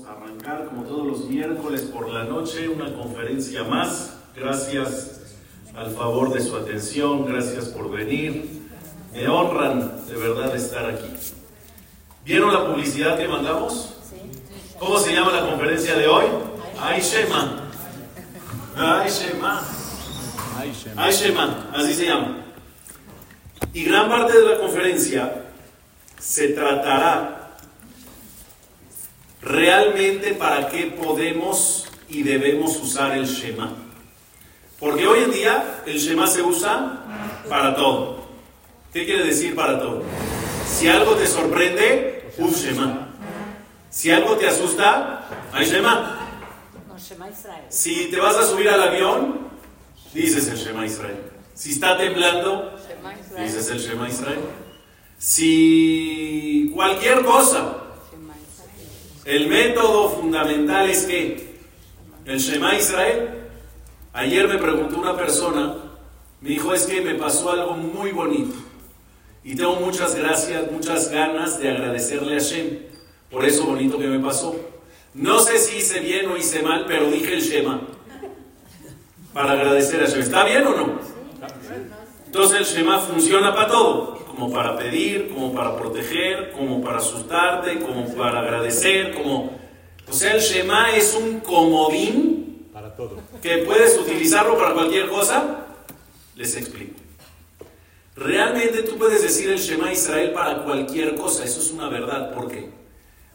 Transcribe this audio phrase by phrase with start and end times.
[0.00, 4.14] Vamos a arrancar como todos los miércoles por la noche una conferencia más.
[4.34, 5.20] Gracias
[5.74, 8.62] al favor de su atención, gracias por venir.
[9.12, 11.10] Me honran de verdad estar aquí.
[12.24, 13.94] ¿Vieron la publicidad que mandamos?
[14.78, 16.26] ¿Cómo se llama la conferencia de hoy?
[16.80, 17.70] Ay Shema.
[18.76, 19.62] Ay Shema.
[20.96, 22.44] Ay Shema, así se llama.
[23.74, 25.44] Y gran parte de la conferencia
[26.18, 27.39] se tratará
[29.42, 33.72] realmente para qué podemos y debemos usar el Shema.
[34.78, 37.04] Porque hoy en día el Shema se usa
[37.48, 38.20] para todo.
[38.92, 40.02] ¿Qué quiere decir para todo?
[40.66, 43.08] Si algo te sorprende, un Shema.
[43.90, 46.16] Si algo te asusta, hay Shema.
[47.68, 49.48] Si te vas a subir al avión,
[50.14, 51.18] dices el Shema Israel.
[51.54, 52.76] Si está temblando,
[53.38, 54.40] dices el Shema Israel.
[55.18, 57.79] Si cualquier cosa,
[59.24, 61.50] el método fundamental es que
[62.24, 63.30] el Shema Israel,
[64.12, 65.76] ayer me preguntó una persona,
[66.40, 68.54] me dijo es que me pasó algo muy bonito
[69.44, 72.78] y tengo muchas gracias, muchas ganas de agradecerle a Shem
[73.30, 74.56] por eso bonito que me pasó.
[75.14, 77.80] No sé si hice bien o hice mal, pero dije el Shema
[79.32, 80.20] para agradecer a Shem.
[80.20, 81.00] ¿Está bien o no?
[82.26, 87.78] Entonces el Shema funciona para todo como para pedir, como para proteger, como para asustarte,
[87.78, 89.50] como para agradecer, como...
[90.08, 93.18] O sea, el Shema es un comodín para todo.
[93.42, 95.66] que puedes utilizarlo para cualquier cosa.
[96.36, 96.94] Les explico.
[98.16, 102.32] Realmente tú puedes decir el Shema Israel para cualquier cosa, eso es una verdad.
[102.34, 102.70] ¿Por qué?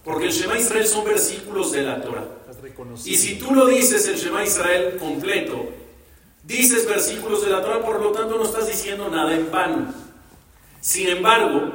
[0.03, 2.25] Porque el Shema Israel son versículos de la Torah.
[3.05, 5.69] Y si tú lo dices el Shema Israel completo,
[6.43, 10.04] dices versículos de la Torah, por lo tanto no estás diciendo nada en vano.
[10.85, 11.71] Sin embargo,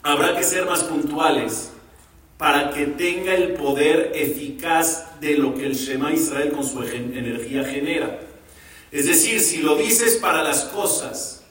[0.00, 1.72] habrá que ser más puntuales
[2.36, 7.64] para que tenga el poder eficaz de lo que el Shema Israel con su energía
[7.64, 8.20] genera.
[8.92, 11.42] Es decir, si lo dices para las cosas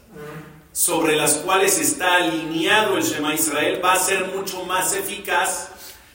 [0.72, 5.72] sobre las cuales está alineado el Shema Israel, va a ser mucho más eficaz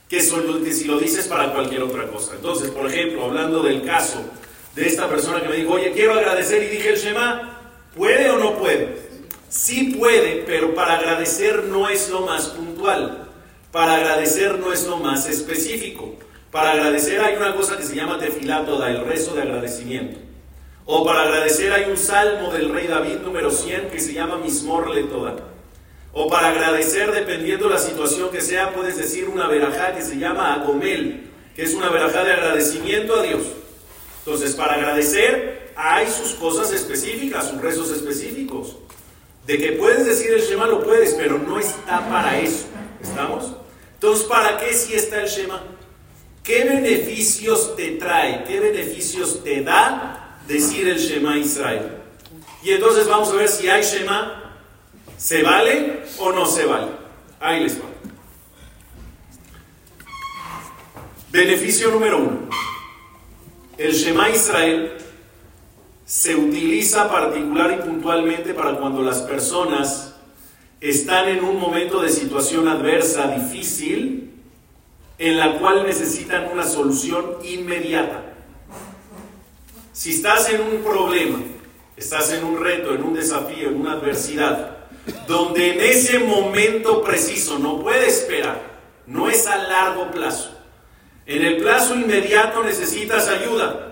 [0.08, 2.32] que si lo dices para cualquier otra cosa.
[2.34, 4.24] Entonces, por ejemplo, hablando del caso
[4.74, 7.60] de esta persona que me dijo, oye, quiero agradecer y dije el Shema,
[7.94, 9.01] ¿puede o no puede?
[9.52, 13.28] Sí puede, pero para agradecer no es lo más puntual.
[13.70, 16.14] Para agradecer no es lo más específico.
[16.50, 20.18] Para agradecer hay una cosa que se llama tefilato, el rezo de agradecimiento.
[20.86, 24.90] O para agradecer hay un salmo del rey David número 100 que se llama Mismor
[25.10, 25.36] toda.
[26.14, 30.54] O para agradecer, dependiendo la situación que sea, puedes decir una verajá que se llama
[30.54, 33.42] Agomel, que es una verajá de agradecimiento a Dios.
[34.24, 38.78] Entonces, para agradecer hay sus cosas específicas, sus rezos específicos.
[39.46, 42.66] De que puedes decir el Shema, lo puedes, pero no está para eso.
[43.02, 43.52] ¿Estamos?
[43.94, 45.62] Entonces, ¿para qué si está el Shema?
[46.42, 48.44] ¿Qué beneficios te trae?
[48.44, 51.98] ¿Qué beneficios te da decir el Shema Israel?
[52.62, 54.58] Y entonces vamos a ver si hay Shema,
[55.16, 56.88] ¿se vale o no se vale?
[57.40, 57.86] Ahí les va.
[61.30, 62.48] Beneficio número uno.
[63.78, 64.92] El Shema Israel
[66.12, 70.12] se utiliza particular y puntualmente para cuando las personas
[70.78, 74.30] están en un momento de situación adversa, difícil,
[75.16, 78.24] en la cual necesitan una solución inmediata.
[79.94, 81.38] Si estás en un problema,
[81.96, 84.76] estás en un reto, en un desafío, en una adversidad,
[85.26, 88.60] donde en ese momento preciso no puede esperar,
[89.06, 90.50] no es a largo plazo.
[91.24, 93.91] En el plazo inmediato necesitas ayuda,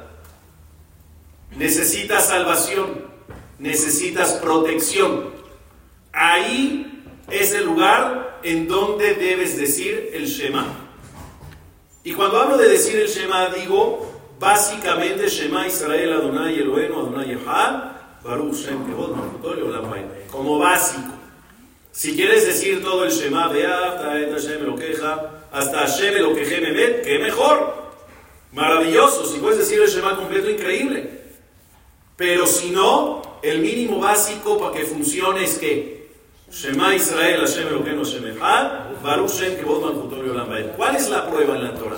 [1.56, 3.06] necesitas salvación,
[3.59, 5.31] necesitas protección.
[6.12, 10.66] Ahí es el lugar en donde debes decir el Shema.
[12.03, 17.93] Y cuando hablo de decir el Shema, digo básicamente Shema Israel Adonai Elohenu Adonai Echad
[18.25, 18.78] Baruch Shem
[20.31, 21.12] como básico.
[21.93, 27.19] Si quieres decir todo el Shema, hasta Hashem lo queja, hasta Hashem lo queje que
[27.19, 27.91] mejor.
[28.53, 29.24] Maravilloso.
[29.27, 31.20] Si puedes decir el Shema completo, increíble.
[32.21, 36.11] Pero si no, el mínimo básico para que funcione es que
[36.53, 39.57] Shema Israel, Hashem Elokeinu Hashem Echad, Baruch Shem
[40.77, 41.97] ¿Cuál es la prueba en la Torah?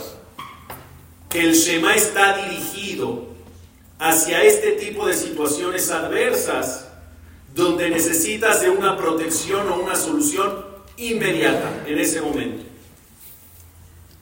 [1.29, 3.31] Que el Shema está dirigido
[3.99, 6.87] hacia este tipo de situaciones adversas
[7.53, 10.65] donde necesitas de una protección o una solución
[10.99, 12.63] inmediata en ese momento.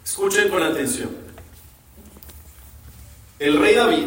[0.03, 1.11] Escuchen con atención.
[3.39, 4.07] El rey David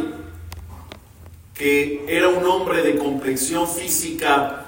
[1.53, 4.63] que era un hombre de complexión física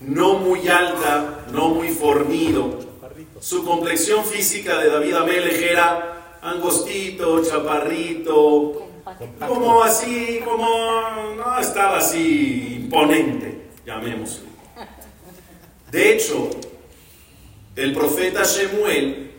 [0.00, 2.80] no muy alta, no muy fornido.
[3.40, 8.88] Su complexión física de David Amelech era angostito, chaparrito,
[9.46, 10.68] como así, como
[11.36, 14.48] no estaba así imponente, llamémoslo.
[15.90, 16.50] De hecho,
[17.74, 19.30] el profeta Shemuel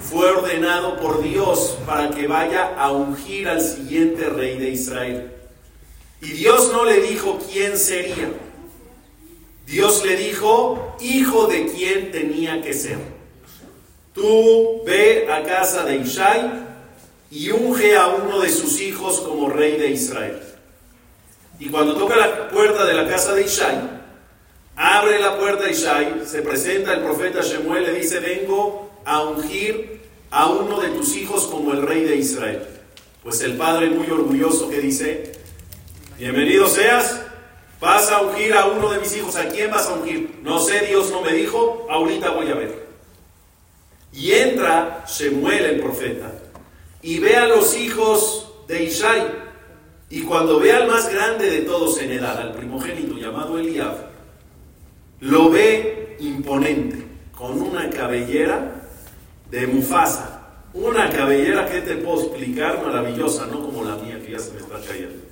[0.00, 5.29] fue ordenado por Dios para que vaya a ungir al siguiente rey de Israel.
[6.20, 8.30] Y Dios no le dijo quién sería.
[9.66, 12.98] Dios le dijo, hijo de quién tenía que ser.
[14.12, 16.66] Tú ve a casa de Ishai
[17.30, 20.40] y unge a uno de sus hijos como rey de Israel.
[21.60, 23.78] Y cuando toca la puerta de la casa de Ishai,
[24.74, 30.00] abre la puerta Ishai, se presenta el profeta Shemuel, le dice, vengo a ungir
[30.30, 32.66] a uno de tus hijos como el rey de Israel.
[33.22, 35.39] Pues el padre muy orgulloso que dice,
[36.20, 37.18] bienvenido seas,
[37.80, 40.38] vas a ungir a uno de mis hijos, ¿a quién vas a ungir?
[40.42, 42.86] No sé, Dios no me dijo, ahorita voy a ver.
[44.12, 46.30] Y entra Shemuel el profeta
[47.00, 49.50] y ve a los hijos de Ishai.
[50.10, 53.94] Y cuando ve al más grande de todos en edad, al primogénito llamado Eliab,
[55.20, 57.02] lo ve imponente,
[57.34, 58.82] con una cabellera
[59.50, 60.36] de Mufasa.
[60.74, 64.58] Una cabellera que te puedo explicar maravillosa, no como la mía que ya se me
[64.58, 65.29] está cayendo.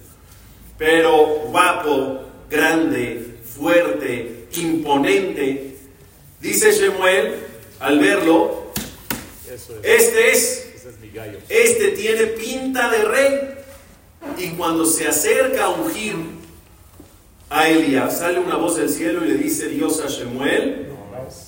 [0.79, 5.77] Pero guapo, grande, fuerte, imponente.
[6.41, 7.35] Dice Shemuel
[7.81, 8.69] al verlo,
[9.83, 10.69] este es,
[11.49, 13.55] este tiene pinta de rey.
[14.39, 16.15] Y cuando se acerca a ungir
[17.51, 20.89] a Elías, sale una voz del cielo y le dice Dios a Shemuel,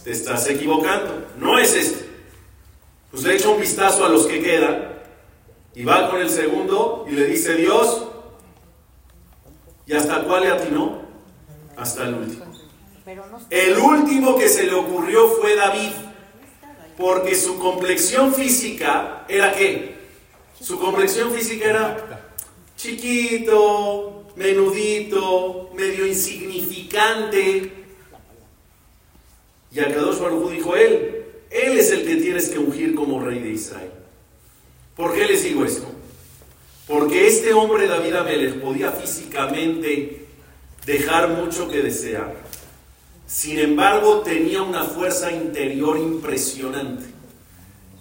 [0.03, 2.05] te estás equivocando, no es este.
[3.11, 4.89] Pues le echa un vistazo a los que quedan
[5.75, 8.07] y va con el segundo y le dice Dios,
[9.91, 11.03] ¿y hasta cuál le atinó?
[11.77, 12.45] Hasta el último.
[13.51, 15.91] El último que se le ocurrió fue David,
[16.97, 19.97] porque su complexión física era qué?
[20.61, 22.31] Su complexión física era
[22.77, 27.73] chiquito, menudito, medio insignificante.
[29.73, 33.51] Y Akadosh Baruj dijo, él, él es el que tienes que ungir como rey de
[33.51, 33.91] Israel.
[34.95, 35.89] ¿Por qué les digo esto?
[36.91, 40.27] Porque este hombre David Amelech podía físicamente
[40.85, 42.35] dejar mucho que desear.
[43.27, 47.05] Sin embargo, tenía una fuerza interior impresionante.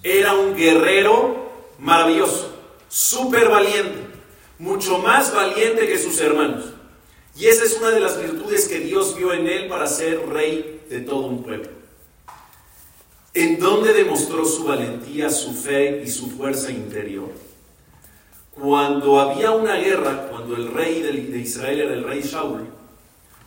[0.02, 2.52] Era un guerrero maravilloso,
[2.90, 4.10] súper valiente
[4.60, 6.66] mucho más valiente que sus hermanos.
[7.36, 10.82] Y esa es una de las virtudes que Dios vio en él para ser rey
[10.90, 11.70] de todo un pueblo.
[13.34, 17.30] ¿En dónde demostró su valentía, su fe y su fuerza interior?
[18.60, 22.68] Cuando había una guerra, cuando el rey de Israel era el rey Shaul,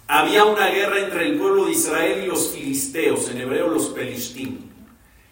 [0.06, 4.58] había una guerra entre el pueblo de Israel y los filisteos, en hebreo los pelishtim.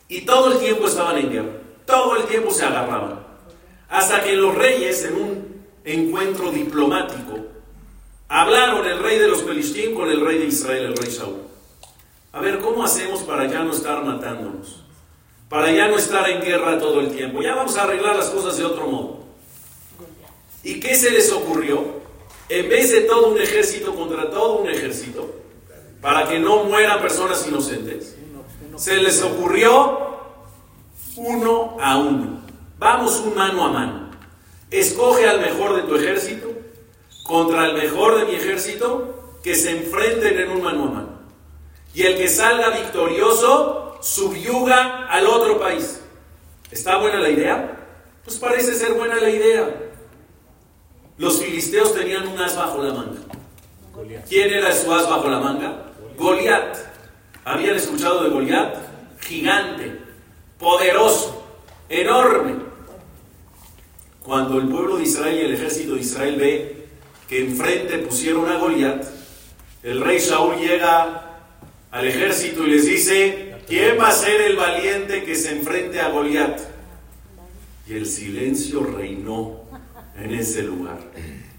[0.09, 1.53] Y todo el tiempo estaban en guerra,
[1.87, 3.21] todo el tiempo se agarraban.
[3.89, 7.39] Hasta que los reyes, en un encuentro diplomático,
[8.29, 11.43] hablaron el rey de los Pelistín con el rey de Israel, el rey Saúl.
[12.33, 14.85] A ver, ¿cómo hacemos para ya no estar matándonos?
[15.49, 17.43] Para ya no estar en guerra todo el tiempo.
[17.43, 19.20] Ya vamos a arreglar las cosas de otro modo.
[20.63, 22.01] ¿Y qué se les ocurrió?
[22.49, 25.35] En vez de todo un ejército contra todo un ejército,
[26.01, 28.17] para que no mueran personas inocentes,
[28.77, 30.11] se les ocurrió
[31.17, 32.41] uno a uno.
[32.79, 34.11] Vamos un mano a mano.
[34.71, 36.49] Escoge al mejor de tu ejército
[37.25, 41.09] contra el mejor de mi ejército que se enfrenten en un mano a mano.
[41.95, 46.01] Y el que salga victorioso subyuga al otro país.
[46.71, 47.77] ¿Está buena la idea?
[48.25, 49.90] Pues parece ser buena la idea.
[51.21, 53.21] Los filisteos tenían un as bajo la manga.
[54.27, 55.93] ¿Quién era su as bajo la manga?
[56.17, 56.79] Goliat.
[57.45, 58.75] ¿Habían escuchado de Goliat?
[59.21, 59.99] Gigante,
[60.59, 61.45] poderoso,
[61.91, 62.55] enorme.
[64.23, 66.87] Cuando el pueblo de Israel y el ejército de Israel ve
[67.29, 69.05] que enfrente pusieron a Goliat,
[69.83, 71.43] el rey Saúl llega
[71.91, 76.09] al ejército y les dice, ¿quién va a ser el valiente que se enfrente a
[76.09, 76.61] Goliat?
[77.87, 79.69] Y el silencio reinó
[80.17, 80.99] en ese lugar.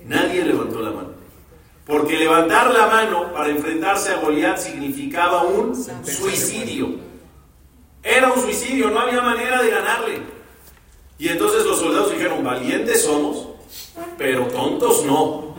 [0.06, 1.10] Nadie levantó la mano.
[1.86, 6.96] Porque levantar la mano para enfrentarse a Goliat significaba un suicidio.
[8.04, 10.22] Era un suicidio, no había manera de ganarle.
[11.18, 13.48] Y entonces los soldados dijeron, valientes somos,
[14.18, 15.56] pero tontos no.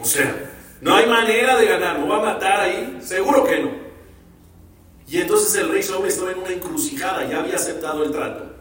[0.00, 2.98] O sea, no hay manera de ganar, ¿no va a matar ahí?
[3.00, 3.70] Seguro que no.
[5.06, 8.51] Y entonces el rey Saúl estaba en una encrucijada, ya había aceptado el trato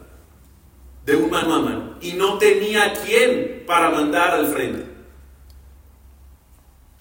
[1.06, 4.86] de un mano a mano y no tenía quien para mandar al frente.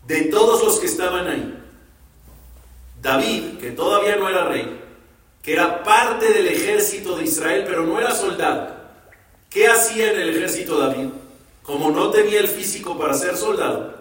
[0.07, 1.59] De todos los que estaban ahí,
[3.01, 4.81] David, que todavía no era rey,
[5.43, 8.77] que era parte del ejército de Israel, pero no era soldado.
[9.49, 11.09] ¿Qué hacía en el ejército David?
[11.63, 13.95] Como no tenía el físico para ser soldado,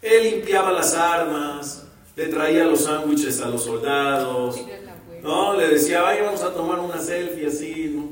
[0.00, 1.84] él limpiaba las armas,
[2.16, 4.60] le traía los sándwiches a los soldados,
[5.22, 5.54] ¿no?
[5.54, 8.07] Le decía, ay, vamos a tomar una selfie así, ¿no?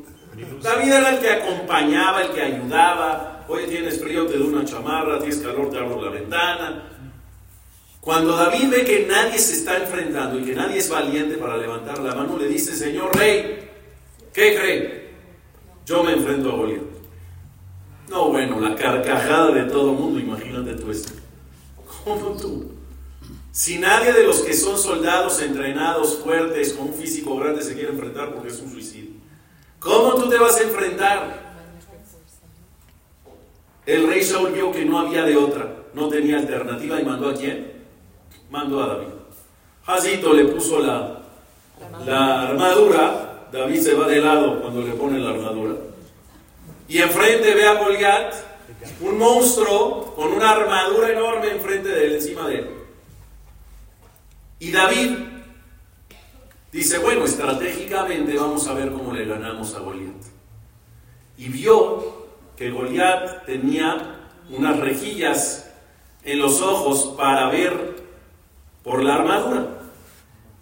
[0.63, 3.45] David era el que acompañaba, el que ayudaba.
[3.49, 6.93] Oye, tienes frío, te doy una chamarra, tienes calor, te abro la ventana.
[8.01, 11.99] Cuando David ve que nadie se está enfrentando y que nadie es valiente para levantar
[11.99, 13.69] la mano, le dice, Señor Rey,
[14.33, 15.11] ¿qué cree?
[15.85, 16.83] Yo me enfrento a Goliat.
[18.09, 21.13] No, bueno, la carcajada de todo el mundo, imagínate tú esto.
[22.05, 22.71] ¿Cómo tú?
[23.51, 27.89] Si nadie de los que son soldados entrenados, fuertes, con un físico grande se quiere
[27.91, 29.16] enfrentar porque es un suicidio.
[29.79, 31.47] ¿Cómo tú te vas a enfrentar?
[33.87, 37.35] El rey Saúl vio que no había de otra, no tenía alternativa y mandó a
[37.35, 37.73] quién?
[38.51, 39.09] Mandó a David.
[39.85, 41.21] Jacito le puso la,
[42.05, 45.75] la armadura, David se va de lado cuando le pone la armadura.
[46.89, 48.35] Y enfrente ve a Goliat,
[49.01, 52.71] un monstruo con una armadura enorme enfrente de él, encima de él.
[54.59, 55.36] Y David
[56.73, 60.15] dice, bueno, estratégicamente vamos a ver cómo le ganamos a Goliat.
[61.39, 65.71] Y vio que Goliat tenía unas rejillas
[66.25, 67.97] en los ojos para ver
[68.83, 69.69] por la armadura.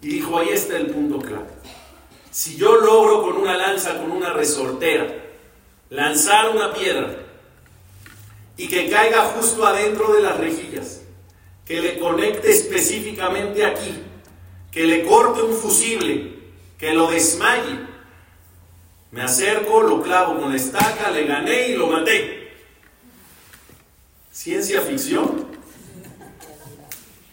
[0.01, 1.47] Y dijo, ahí está el punto clave.
[2.31, 5.07] Si yo logro con una lanza, con una resortera,
[5.89, 7.15] lanzar una piedra
[8.57, 11.01] y que caiga justo adentro de las rejillas,
[11.65, 13.95] que le conecte específicamente aquí,
[14.75, 16.37] que le corte un fusible,
[16.77, 17.79] que lo desmaye.
[19.11, 22.51] Me acerco, lo clavo con la estaca, le gané y lo maté.
[24.33, 25.45] ¿Ciencia ficción?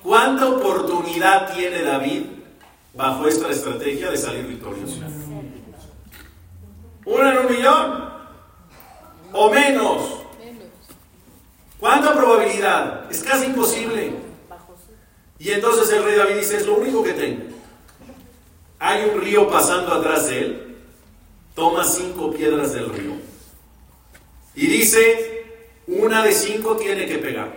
[0.05, 2.27] ¿Cuánta oportunidad tiene David
[2.95, 5.01] bajo esta estrategia de salir victorioso?
[7.05, 8.13] ¿Una en un millón?
[9.33, 10.03] ¿O menos?
[11.81, 13.11] ¿Cuánta probabilidad?
[13.11, 14.32] Es casi imposible.
[15.43, 17.43] Y entonces el rey David dice, es lo único que tengo.
[18.79, 20.77] Hay un río pasando atrás de él,
[21.57, 23.13] toma cinco piedras del río
[24.55, 25.45] y dice,
[25.89, 27.57] una de cinco tiene que pegar.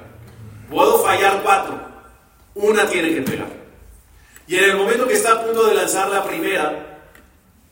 [0.68, 1.80] Puedo fallar cuatro,
[2.56, 3.50] una tiene que pegar.
[4.48, 7.04] Y en el momento que está a punto de lanzar la primera,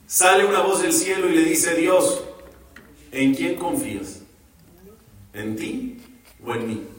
[0.06, 2.22] sale una voz del cielo y le dice, Dios,
[3.10, 4.20] ¿en quién confías?
[5.32, 6.00] ¿En ti
[6.44, 6.93] o en mí?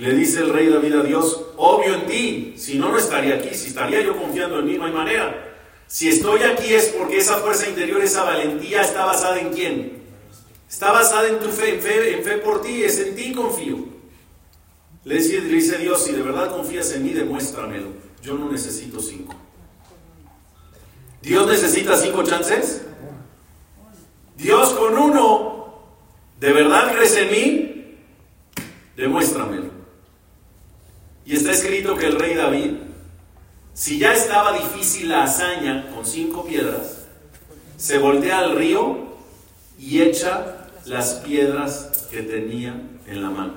[0.00, 3.54] Le dice el rey David a Dios, obvio en ti, si no, no estaría aquí,
[3.54, 5.54] si estaría yo confiando en mí, no hay manera.
[5.86, 10.02] Si estoy aquí es porque esa fuerza interior, esa valentía está basada en quién?
[10.66, 13.76] Está basada en tu fe, en fe, en fe por ti, es en ti confío.
[15.04, 17.88] Le dice, le dice Dios, si de verdad confías en mí, demuéstramelo.
[18.22, 19.34] Yo no necesito cinco.
[21.20, 22.86] ¿Dios necesita cinco chances?
[24.34, 25.74] Dios con uno,
[26.38, 27.98] ¿de verdad crees en mí?
[28.96, 29.69] Demuéstramelo.
[31.24, 32.72] Y está escrito que el rey David,
[33.74, 37.06] si ya estaba difícil la hazaña con cinco piedras,
[37.76, 39.10] se voltea al río
[39.78, 42.74] y echa las piedras que tenía
[43.06, 43.54] en la mano.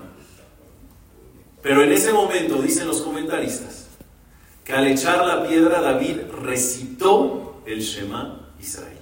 [1.62, 3.88] Pero en ese momento, dicen los comentaristas,
[4.64, 8.98] que al echar la piedra David recitó el Shema Israel.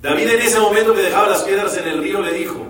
[0.00, 2.66] David en ese momento que dejaba las piedras en el río le dijo,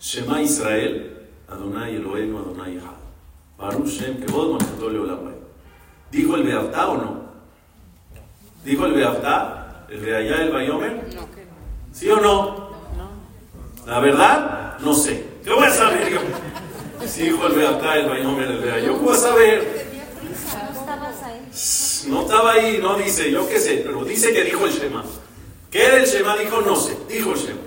[0.00, 2.91] Shema Israel, Adonai Eloheinu, Adonai Echad.
[3.58, 4.60] Baruch Shem Kevod
[6.10, 7.22] ¿Dijo el Beaftá o no?
[8.64, 9.86] ¿Dijo el Beaftá?
[9.88, 11.04] ¿El de allá, el Bayomer?
[11.92, 12.70] ¿Sí o no?
[13.86, 15.24] La verdad, no sé.
[15.42, 16.20] ¿Qué voy a saber yo?
[17.06, 18.86] Si dijo el Beaftá, el Bayomer, el de allá.
[18.86, 19.92] Yo voy a saber.
[22.08, 25.04] No estaba ahí, no dice, yo qué sé, pero dice que dijo el Shema.
[25.70, 26.36] ¿Qué era el Shema?
[26.36, 27.60] Dijo, no sé, dijo el Shema.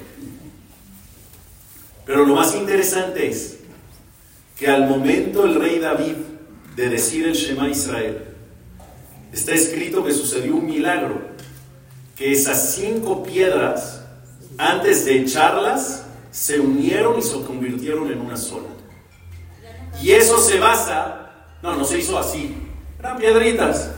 [2.06, 3.60] Pero lo más interesante es
[4.56, 6.16] que al momento el rey David
[6.76, 8.24] de decir el Shema Israel,
[9.32, 11.22] está escrito que sucedió un milagro,
[12.16, 14.02] que esas cinco piedras,
[14.58, 18.68] antes de echarlas, se unieron y se convirtieron en una sola.
[20.02, 21.32] Y eso se basa,
[21.62, 22.56] no, no se hizo así,
[23.00, 23.92] eran piedritas.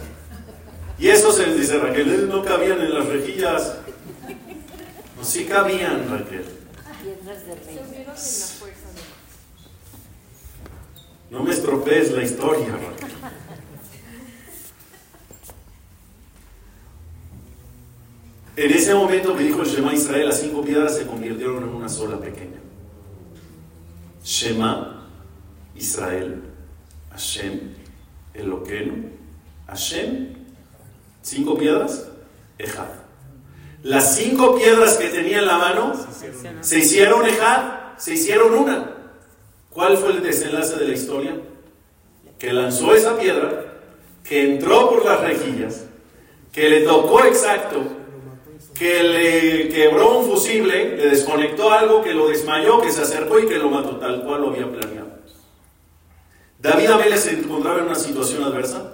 [0.99, 3.75] Y eso se dice Raquel, no cabían en las rejillas.
[5.15, 6.45] No, sí cabían, Raquel.
[11.29, 12.67] No me estropees la historia.
[18.55, 21.89] En ese momento que dijo el Shema Israel, las cinco piedras se convirtieron en una
[21.89, 22.57] sola pequeña.
[24.23, 25.07] Shema
[25.75, 26.41] Israel,
[27.11, 27.73] Hashem,
[28.33, 28.93] Eloqueno,
[29.67, 30.37] Hashem
[31.27, 32.07] ¿Cinco piedras?
[32.57, 32.87] Ejad.
[33.83, 35.93] Las cinco piedras que tenía en la mano
[36.61, 38.96] se hicieron Ejad, se hicieron una.
[39.77, 41.39] ¿Cuál fue el desenlace de la historia?
[42.39, 43.75] Que lanzó esa piedra,
[44.27, 45.85] que entró por las rejillas,
[46.51, 47.83] que le tocó exacto,
[48.73, 53.45] que le quebró un fusible, le desconectó algo, que lo desmayó, que se acercó y
[53.45, 55.09] que lo mató tal cual lo había planeado.
[56.59, 58.93] David Amélez se encontraba en una situación adversa.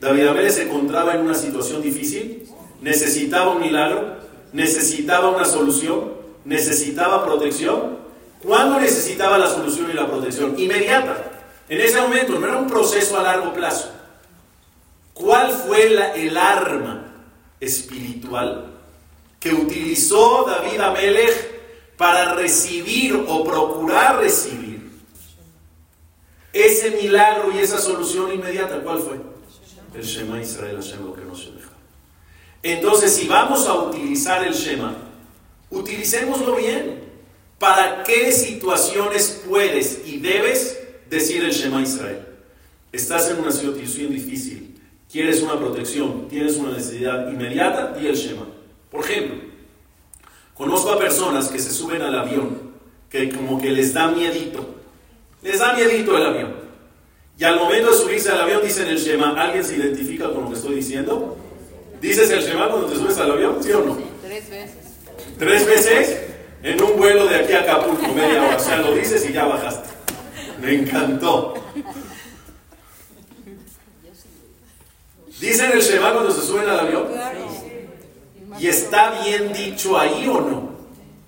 [0.00, 2.48] David Amélez se encontraba en una situación difícil.
[2.80, 4.16] Necesitaba un milagro,
[4.52, 8.01] necesitaba una solución, necesitaba protección.
[8.42, 10.58] ¿Cuándo necesitaba la solución y la protección?
[10.58, 11.30] Inmediata.
[11.68, 13.90] En ese momento no era un proceso a largo plazo.
[15.14, 17.12] ¿Cuál fue el arma
[17.60, 18.72] espiritual
[19.38, 24.90] que utilizó David Amelech para recibir o procurar recibir
[26.52, 28.80] ese milagro y esa solución inmediata?
[28.80, 29.20] ¿Cuál fue?
[29.94, 31.68] El Shema Israel Hashem lo que no se deja.
[32.62, 34.94] Entonces, si vamos a utilizar el Shema,
[35.70, 37.01] utilicémoslo bien.
[37.62, 42.18] ¿Para qué situaciones puedes y debes decir el Shema Israel?
[42.90, 48.48] Estás en una situación difícil, quieres una protección, tienes una necesidad inmediata, di el Shema.
[48.90, 49.36] Por ejemplo,
[50.54, 52.72] conozco a personas que se suben al avión,
[53.08, 54.74] que como que les da miedito,
[55.40, 56.54] les da miedito el avión.
[57.38, 59.40] Y al momento de subirse al avión dicen el Shema.
[59.40, 61.36] ¿Alguien se identifica con lo que estoy diciendo?
[62.00, 63.62] ¿Dices el Shema cuando te subes al avión?
[63.62, 63.98] ¿Sí o no?
[64.20, 64.76] Tres veces.
[65.38, 66.31] ¿Tres veces?
[66.62, 68.56] En un vuelo de aquí a Acapulco, media hora.
[68.56, 69.88] O sea, lo dices y ya bajaste.
[70.60, 71.54] Me encantó.
[75.40, 77.08] ¿Dicen el Shema cuando se suben al avión?
[78.58, 80.72] ¿Y está bien dicho ahí o no?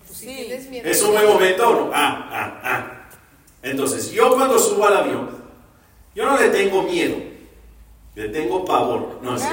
[0.08, 0.52] Sí.
[0.84, 1.90] ¿Es un buen momento o no?
[1.92, 3.08] Ah, ah, ah.
[3.62, 5.30] Entonces, yo cuando subo al avión,
[6.14, 7.16] yo no le tengo miedo,
[8.14, 9.18] le tengo pavor.
[9.22, 9.48] No, sé.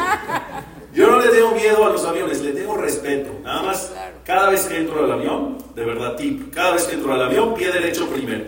[0.93, 3.31] Yo no le tengo miedo a los aviones, le tengo respeto.
[3.43, 3.91] Nada más,
[4.25, 7.53] cada vez que entro al avión, de verdad, tip, cada vez que entro al avión,
[7.53, 8.45] pie derecho primero.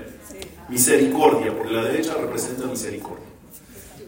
[0.70, 3.26] Misericordia, porque la derecha representa misericordia.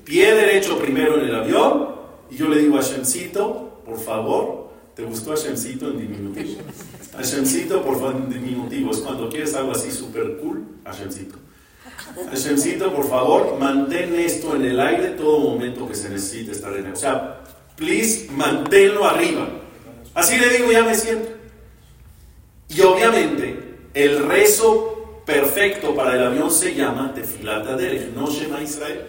[0.04, 1.96] Pie derecho primero en el avión,
[2.30, 6.62] y yo le digo a Shemcito, por favor, ¿te gustó Hashemcito en diminutivo?
[7.18, 11.36] Hashemcito, por favor, en diminutivo, es cuando quieres algo así súper cool, Hashemcito.
[12.32, 16.88] Hashemcito, por favor, mantén esto en el aire todo momento que se necesite estar en
[16.88, 16.94] él.
[16.94, 17.42] O sea,
[17.76, 19.48] please, manténlo arriba.
[20.14, 21.35] Así le digo, ya me siento.
[22.70, 29.08] Y obviamente, el rezo perfecto para el avión se llama Tefilata Derech, no Shema Israel.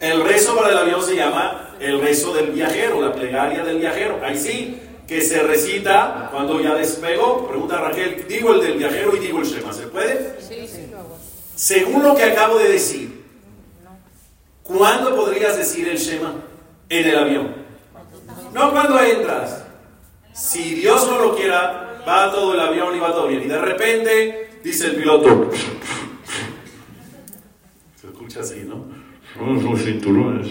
[0.00, 4.20] El rezo para el avión se llama el rezo del viajero, la plegaria del viajero.
[4.24, 7.46] Ahí sí, que se recita cuando ya despegó.
[7.46, 10.36] Pregunta Raquel, digo el del viajero y digo el Shema, ¿se puede?
[10.40, 11.18] Sí, sí, lo hago.
[11.54, 13.22] Según lo que acabo de decir,
[14.62, 16.34] ¿cuándo podrías decir el Shema
[16.88, 17.54] en el avión?
[18.52, 19.64] No cuando entras.
[20.34, 23.42] Si Dios no lo quiera, va todo el avión y va todo bien.
[23.42, 25.50] Y de repente dice el piloto.
[28.00, 28.84] Se escucha así, ¿no?
[29.60, 30.48] Sus cinturones.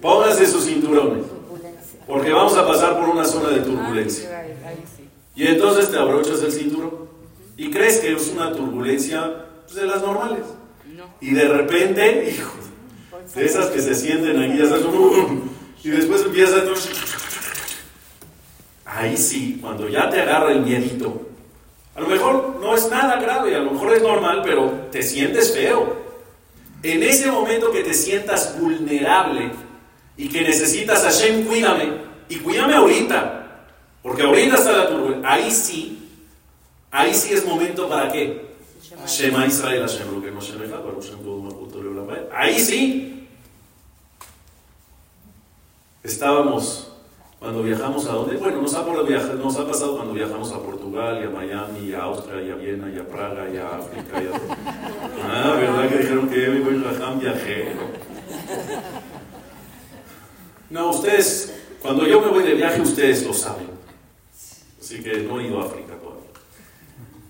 [0.00, 1.24] Pónganse sus cinturones.
[2.06, 4.44] Porque vamos a pasar por una zona de turbulencia.
[4.96, 5.08] Sí.
[5.36, 7.08] Y entonces te abrochas el cinturón.
[7.56, 10.44] Y crees que es una turbulencia pues, de las normales.
[10.96, 11.04] No.
[11.20, 12.52] Y de repente, hijo,
[13.34, 14.84] de esas que se sienten aquí, ya sabes,
[15.84, 16.64] y después empieza a...
[18.92, 21.28] Ahí sí, cuando ya te agarra el miedito,
[21.94, 25.54] a lo mejor no es nada grave, a lo mejor es normal, pero te sientes
[25.54, 25.96] feo.
[26.82, 29.52] En ese momento que te sientas vulnerable
[30.16, 31.92] y que necesitas a Hashem, cuídame,
[32.28, 33.66] y cuídame ahorita,
[34.02, 36.08] porque ahorita está la turbulencia, ahí sí,
[36.90, 38.50] ahí sí es momento para qué?
[39.06, 40.60] Shema Israel Hashem, lo que no Shem.
[42.32, 43.28] Ahí sí.
[46.02, 46.89] Estábamos
[47.40, 51.30] cuando viajamos a donde, bueno, nos ha, nos ha pasado cuando viajamos a Portugal a
[51.30, 54.22] Miami a Austria a Viena a Praga y a África.
[54.22, 54.32] Y a...
[55.24, 57.80] Ah, ¿verdad que dijeron que mi buen Raham viajero?
[60.68, 63.70] No, ustedes, cuando yo me voy de viaje, ustedes lo saben.
[64.78, 66.30] Así que no he ido a África todavía.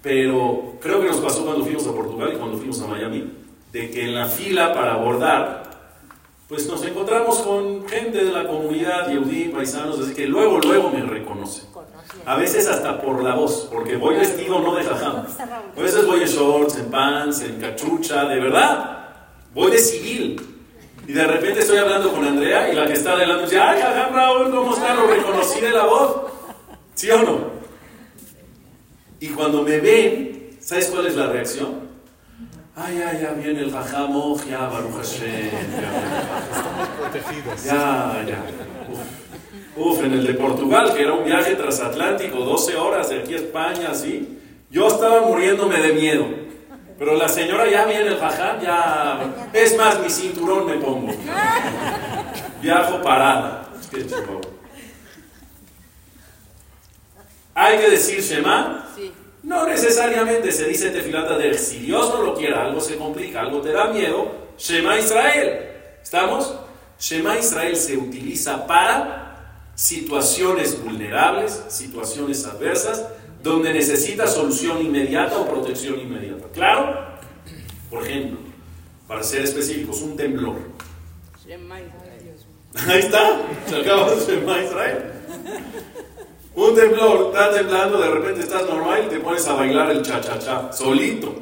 [0.03, 3.33] Pero creo que nos pasó cuando fuimos a Portugal y cuando fuimos a Miami,
[3.73, 5.60] de que en la fila para abordar,
[6.51, 11.01] pues nos encontramos con gente de la comunidad, Yehudí, paisanos, así que luego, luego me
[11.01, 11.67] reconocen.
[12.27, 15.27] A veces hasta por la voz, porque voy vestido no de jajam.
[15.77, 19.07] A veces voy en shorts, en pants, en cachucha, de verdad.
[19.55, 20.41] Voy de civil.
[21.07, 24.13] Y de repente estoy hablando con Andrea y la que está adelante dice, ay, jajam
[24.13, 24.93] Raúl, ¿cómo está?
[24.95, 26.17] Lo reconocí de la voz.
[26.97, 27.39] ¿Sí o no?
[29.21, 31.80] Y cuando me ven, ¿sabes cuál es la reacción?
[32.77, 35.93] Ay, ya, ya viene el jajam, oh, ya, Baruch Hashem, ya,
[36.51, 37.65] Estamos protegidos.
[37.65, 38.43] ya, ya.
[38.91, 39.77] Uf.
[39.77, 43.37] Uf, en el de Portugal, que era un viaje transatlántico, 12 horas de aquí a
[43.39, 44.39] España, así.
[44.71, 46.27] Yo estaba muriéndome de miedo.
[46.99, 49.19] Pero la señora ya viene el faján, ya.
[49.53, 51.13] Es más, mi cinturón me pongo.
[52.63, 53.69] Viajo parada.
[53.91, 54.41] Qué chico.
[57.55, 58.87] ¿Hay que decir Shema?
[58.95, 59.13] Sí.
[59.43, 63.61] No necesariamente se dice tefilata de si Dios no lo quiere, algo se complica, algo
[63.61, 64.31] te da miedo.
[64.59, 65.61] Shema Israel.
[66.03, 66.55] ¿Estamos?
[66.99, 73.07] Shema Israel se utiliza para situaciones vulnerables, situaciones adversas,
[73.43, 76.47] donde necesita solución inmediata o protección inmediata.
[76.53, 77.07] ¿Claro?
[77.89, 78.39] Por ejemplo,
[79.09, 80.57] para ser específicos, un temblor.
[81.47, 82.37] Shema Israel.
[82.87, 85.13] Ahí está, se acaba Shema Israel.
[86.55, 90.73] Un temblor, está temblando, de repente estás normal y te pones a bailar el cha-cha-cha,
[90.73, 91.33] solito.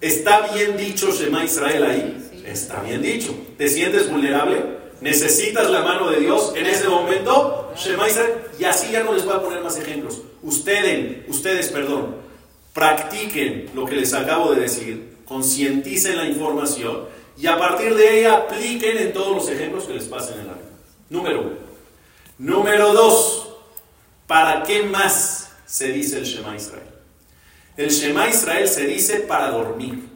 [0.00, 2.42] ¿Está bien dicho Shema Israel ahí?
[2.46, 3.34] Está bien dicho.
[3.56, 4.62] ¿Te sientes vulnerable?
[5.00, 7.72] ¿Necesitas la mano de Dios en ese momento?
[7.76, 8.34] Shema Israel.
[8.58, 10.22] Y así ya no les voy a poner más ejemplos.
[10.42, 12.16] Ustedes, ustedes, perdón,
[12.72, 17.04] practiquen lo que les acabo de decir, concienticen la información
[17.38, 20.52] y a partir de ella apliquen en todos los ejemplos que les pasen en la
[20.54, 20.64] vida.
[21.10, 21.63] Número uno.
[22.38, 23.48] Número dos,
[24.26, 26.88] ¿para qué más se dice el Shema Israel?
[27.76, 30.08] El Shema Israel se dice para dormir.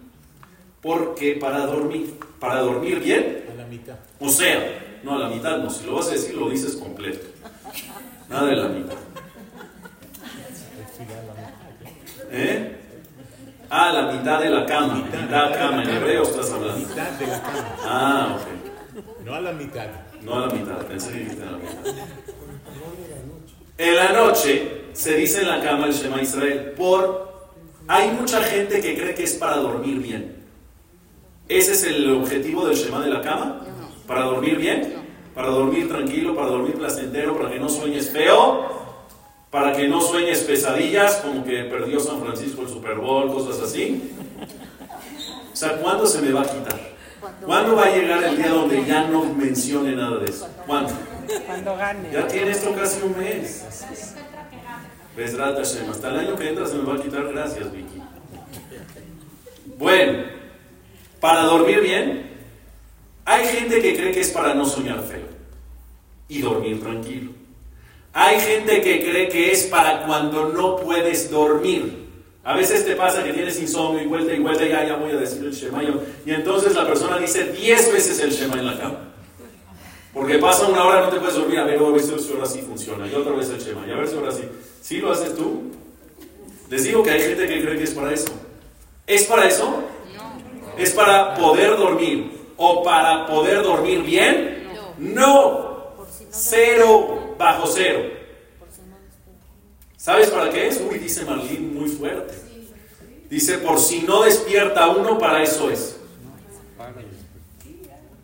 [0.83, 2.19] ¿Por qué para dormir?
[2.41, 3.45] ¿Para dormir bien?
[3.51, 3.97] A la mitad.
[4.19, 5.71] O sea, no a la mitad, no.
[5.71, 7.27] Si lo vas a decir, lo dices completo.
[8.29, 8.97] Nada de la mitad.
[10.99, 11.17] Mitad.
[12.31, 12.77] ¿Eh?
[13.71, 14.95] Ah, la mitad de la cama.
[14.95, 15.83] Mitad cama.
[15.83, 16.87] En hebreo estás hablando.
[16.87, 17.77] Mitad de la cama.
[17.85, 19.25] Ah, ok.
[19.25, 19.87] No a la mitad.
[20.23, 21.95] No a la mitad, pensé que dijiste la mitad.
[23.79, 27.29] En la noche se dice en la cama el Shema Israel por...
[27.87, 30.45] Hay mucha gente que cree que es para dormir bien.
[31.49, 33.63] ¿Ese es el objetivo del Shema de la cama?
[34.07, 34.95] ¿Para dormir bien?
[35.35, 36.35] ¿Para dormir tranquilo?
[36.35, 37.39] ¿Para dormir placentero?
[37.39, 38.67] ¿Para que no sueñes feo?
[39.51, 44.13] ¿Para que no sueñes pesadillas como que perdió San Francisco el Super Bowl, cosas así?
[45.51, 46.98] O sea, ¿cuándo se me va a quitar?
[47.45, 50.49] ¿Cuándo va a llegar el día donde ya no mencione nada de eso?
[50.67, 50.93] ¿Cuándo?
[51.47, 52.11] Cuando gane.
[52.13, 53.65] Ya tiene esto casi un mes.
[55.17, 55.91] Hashem.
[55.91, 57.27] Hasta el año que entra se me va a quitar.
[57.33, 58.01] Gracias, Vicky.
[59.77, 60.25] Bueno,
[61.21, 62.31] para dormir bien,
[63.25, 65.27] hay gente que cree que es para no soñar feo
[66.29, 67.33] y dormir tranquilo.
[68.13, 72.08] Hay gente que cree que es para cuando no puedes dormir.
[72.49, 75.17] A veces te pasa que tienes insomnio y vuelta y vuelta, ya, ya voy a
[75.17, 75.83] decir el Shema.
[76.25, 79.01] Y entonces la persona dice 10 veces el Shema en la cama.
[80.15, 81.59] Porque pasa una hora, no te puedes dormir.
[81.59, 83.07] A ver, a ver si ahora sí funciona.
[83.07, 83.87] Y otra vez el Shema.
[83.87, 84.45] Y a ver si ahora sí.
[84.81, 85.65] ¿Sí lo haces tú?
[86.71, 88.33] Les digo que hay gente que cree que es para eso.
[89.07, 89.85] ¿Es para eso?
[90.79, 92.33] ¿Es para poder dormir?
[92.57, 94.69] ¿O para poder dormir bien?
[94.97, 95.97] No.
[96.31, 98.18] Cero bajo cero.
[99.99, 100.81] ¿Sabes para qué es?
[100.81, 102.33] Uy, dice Marlene muy fuerte.
[103.29, 105.97] Dice, por si no despierta uno, para eso es.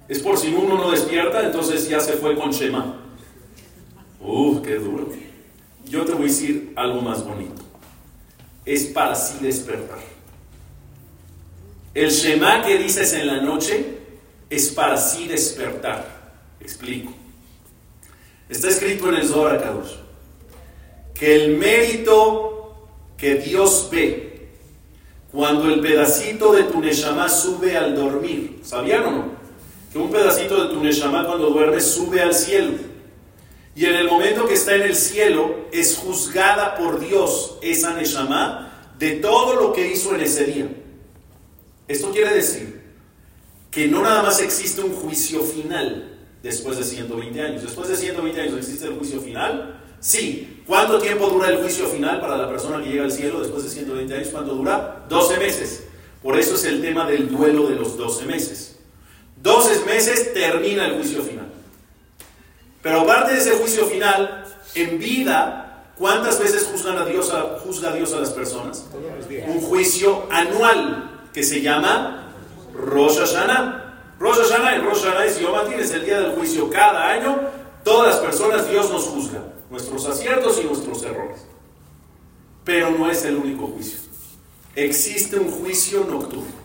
[0.08, 3.00] Es por si uno no despierta, entonces ya se fue con Shema.
[4.20, 5.10] Uf, qué duro.
[5.84, 7.62] Yo te voy a decir algo más bonito.
[8.64, 9.98] Es para sí despertar.
[11.92, 13.98] El Shema que dices en la noche
[14.48, 16.06] es para sí despertar.
[16.60, 17.12] Explico.
[18.48, 20.03] Está escrito en el Zohar Kadosh
[21.14, 24.50] que el mérito que Dios ve
[25.30, 29.24] cuando el pedacito de tu Neshama sube al dormir, ¿sabían o no?
[29.92, 32.72] Que un pedacito de tu Neshama cuando duerme sube al cielo.
[33.76, 38.92] Y en el momento que está en el cielo es juzgada por Dios esa Neshama
[38.98, 40.68] de todo lo que hizo en ese día.
[41.88, 42.82] Esto quiere decir
[43.70, 47.62] que no nada más existe un juicio final después de 120 años.
[47.62, 49.82] Después de 120 años existe el juicio final.
[49.98, 50.53] Sí.
[50.66, 53.70] ¿Cuánto tiempo dura el juicio final para la persona que llega al cielo después de
[53.70, 54.28] 120 años?
[54.28, 55.04] ¿Cuánto dura?
[55.08, 55.84] 12 meses.
[56.22, 58.78] Por eso es el tema del duelo de los 12 meses.
[59.42, 61.48] 12 meses termina el juicio final.
[62.82, 67.90] Pero aparte de ese juicio final, en vida, ¿cuántas veces juzgan a Dios a, juzga
[67.90, 68.86] a Dios a las personas?
[69.46, 72.32] Un juicio anual que se llama
[72.74, 74.14] Rosh Hashanah.
[74.18, 75.38] Rosh Hashanah, en Rosh Hashanah es
[75.80, 76.70] es el día del juicio.
[76.70, 77.38] Cada año,
[77.84, 81.44] todas las personas, Dios nos juzga, nuestros aciertos y nuestros errores.
[82.64, 83.98] Pero no es el único juicio.
[84.74, 86.64] Existe un juicio nocturno.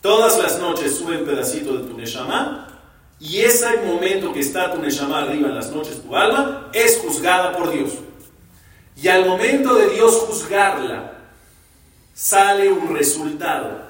[0.00, 2.80] Todas las noches sube un pedacito de tu Neshama
[3.20, 7.56] y ese momento que está tu Neshama arriba en las noches, tu alma, es juzgada
[7.56, 7.92] por Dios.
[8.96, 11.18] Y al momento de Dios juzgarla,
[12.14, 13.88] sale un resultado.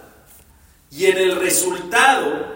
[0.91, 2.47] Y en el resultado,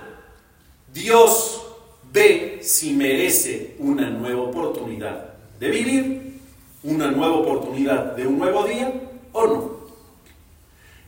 [0.93, 1.63] Dios
[2.11, 5.32] ve si merece una nueva oportunidad
[5.63, 6.41] de vivir,
[6.83, 8.93] una nueva oportunidad de un nuevo día
[9.31, 9.71] o no.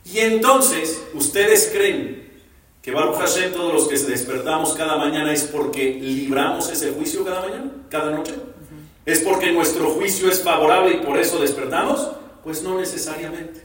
[0.05, 2.31] Y entonces, ¿ustedes creen
[2.81, 7.41] que Baruch Hashem, todos los que despertamos cada mañana, es porque libramos ese juicio cada
[7.41, 8.33] mañana, cada noche?
[9.05, 12.11] ¿Es porque nuestro juicio es favorable y por eso despertamos?
[12.41, 13.61] Pues no necesariamente.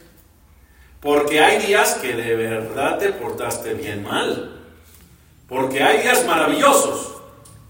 [1.01, 4.61] Porque hay días que de verdad te portaste bien mal.
[5.49, 7.20] Porque hay días maravillosos.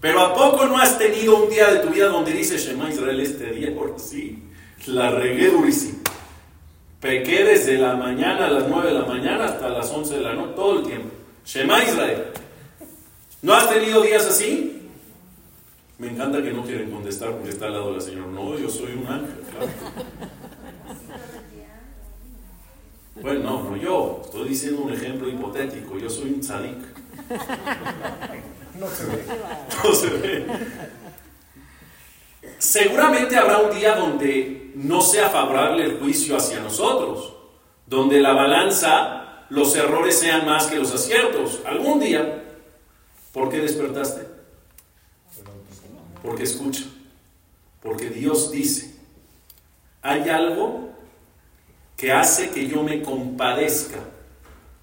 [0.01, 3.19] Pero ¿a poco no has tenido un día de tu vida donde dices, Shema Israel,
[3.19, 4.43] este día, por sí,
[4.87, 5.99] la regué durísimo?
[6.99, 10.33] Pequé desde la mañana a las 9 de la mañana hasta las 11 de la
[10.33, 11.09] noche, todo el tiempo.
[11.45, 12.23] Shema Israel.
[13.43, 14.89] ¿No has tenido días así?
[15.99, 18.31] Me encanta que no quieren contestar porque está al lado de la señora.
[18.31, 19.71] No, yo soy un ángel, claro.
[23.21, 24.21] Bueno, no, no yo.
[24.25, 25.99] Estoy diciendo un ejemplo hipotético.
[25.99, 26.77] Yo soy un tzadik.
[28.81, 29.23] No se ve.
[29.83, 30.45] No se ve.
[32.57, 37.33] Seguramente habrá un día donde no sea favorable el juicio hacia nosotros,
[37.85, 41.59] donde la balanza, los errores sean más que los aciertos.
[41.63, 42.43] Algún día.
[43.31, 44.27] ¿Por qué despertaste?
[46.23, 46.85] Porque escucha.
[47.83, 48.95] Porque Dios dice,
[50.01, 50.89] hay algo
[51.95, 53.99] que hace que yo me compadezca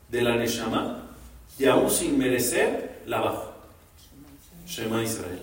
[0.09, 1.17] de la Neshama
[1.59, 3.48] y aún sin merecer la bajo.
[4.69, 5.43] Shema Israel.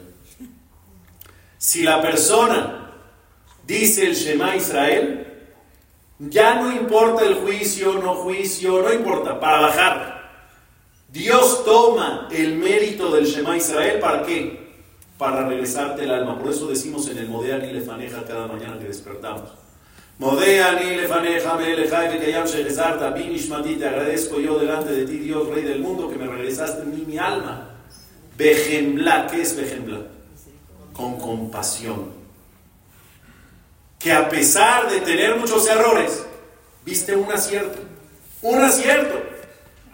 [1.58, 2.92] Si la persona
[3.66, 5.26] dice el Shema Israel,
[6.20, 10.16] ya no importa el juicio, no juicio, no importa, para bajar.
[11.10, 14.74] Dios toma el mérito del Shema Israel, ¿para qué?
[15.18, 16.38] Para regresarte el alma.
[16.38, 19.50] Por eso decimos en el Modean y Lefaneja cada mañana que despertamos.
[20.20, 25.64] Modean y Lefaneja, Melejai, Bekayam, Shehezarta, Binishmati, te agradezco yo delante de ti, Dios, Rey
[25.64, 27.75] del mundo, que me regresaste mí mi alma.
[28.38, 30.02] Bejembla, ¿qué es Bejembla?
[30.94, 32.14] Con compasión.
[34.00, 36.26] Que a pesar de tener muchos errores,
[36.84, 37.80] viste un acierto.
[38.42, 39.22] Un acierto.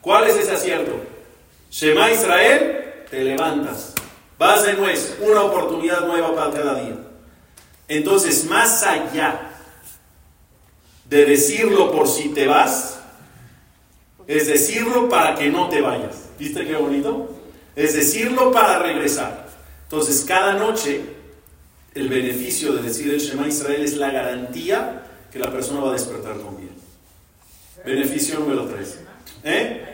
[0.02, 0.92] ¿Cuál es ese acierto?
[1.70, 3.94] Shema Israel, te levantas.
[4.38, 6.98] Vas de nuez, una oportunidad nueva para cada día.
[7.88, 9.52] Entonces, más allá
[11.06, 13.00] de decirlo por si te vas,
[14.28, 16.30] es decirlo para que no te vayas.
[16.40, 17.41] ¿Viste qué bonito?
[17.76, 19.48] Es decirlo para regresar.
[19.84, 21.02] Entonces, cada noche,
[21.94, 25.94] el beneficio de decir el Shema Israel es la garantía que la persona va a
[25.94, 26.72] despertar con bien.
[27.86, 29.00] Beneficio número 3.
[29.44, 29.88] ¿Eh?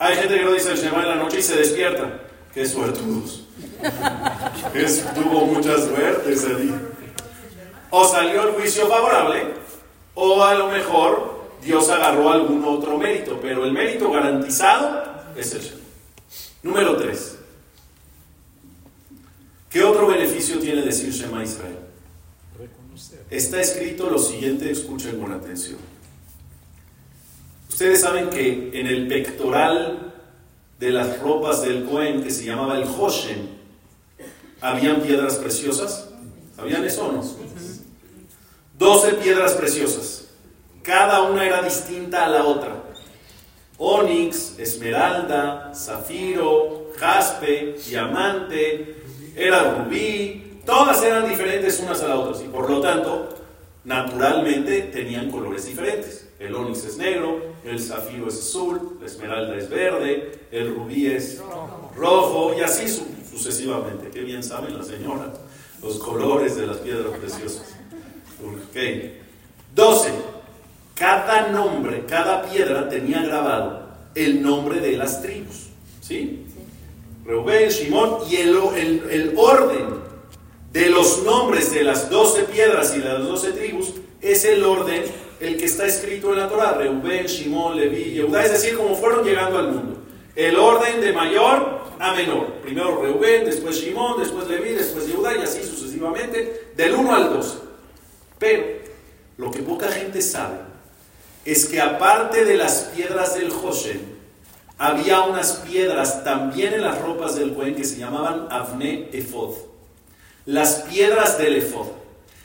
[0.00, 2.20] Hay gente que no dice el Shema en la noche y se despierta.
[2.52, 3.44] Qué suertudos.
[4.74, 6.80] Es, tuvo mucha suerte ese día.
[7.90, 9.46] O salió el juicio favorable,
[10.14, 15.72] o a lo mejor Dios agarró algún otro mérito, pero el mérito garantizado es.
[16.62, 17.36] Número 3.
[19.70, 21.78] ¿Qué otro beneficio tiene decir Shema Israel?
[22.58, 23.24] Reconocer.
[23.30, 25.78] Está escrito lo siguiente, escuchen con atención.
[27.68, 30.14] Ustedes saben que en el pectoral
[30.80, 33.58] de las ropas del Cohen, que se llamaba el Hoshen,
[34.60, 36.08] habían piedras preciosas.
[36.56, 37.22] ¿Sabían eso o no?
[38.78, 40.24] 12 piedras preciosas.
[40.82, 42.77] Cada una era distinta a la otra.
[43.78, 48.96] Onix, esmeralda, zafiro, jaspe, diamante,
[49.36, 53.28] era rubí, todas eran diferentes unas a las otras y por lo tanto,
[53.84, 56.26] naturalmente tenían colores diferentes.
[56.40, 61.40] El onix es negro, el zafiro es azul, la esmeralda es verde, el rubí es
[61.96, 64.08] rojo y así su- sucesivamente.
[64.10, 65.30] Qué bien saben las señoras
[65.82, 67.76] los colores de las piedras preciosas.
[68.44, 68.76] Ok.
[69.74, 70.10] 12.
[70.98, 75.66] Cada nombre, cada piedra tenía grabado el nombre de las tribus.
[76.00, 76.44] ¿Sí?
[77.24, 79.86] Reubén, Shimón y el, el- el orden
[80.72, 85.02] de los nombres de las 12 piedras y las 12 tribus es el orden
[85.40, 86.72] el que está escrito en la Torah.
[86.72, 89.98] Reubén, Shimón, Leví, Yehudá, es decir, como fueron llegando al mundo.
[90.34, 92.54] El orden de mayor a menor.
[92.62, 97.58] Primero Reubén, después Shimón, después Leví, después Yehudá y así sucesivamente, del 1 al 12.
[98.38, 98.64] Pero
[99.36, 100.56] lo que poca gente sabe
[101.52, 104.18] es que aparte de las piedras del Hoshen,
[104.76, 109.54] había unas piedras también en las ropas del Cohen que se llamaban Avne Efod.
[110.44, 111.86] Las piedras del Efod.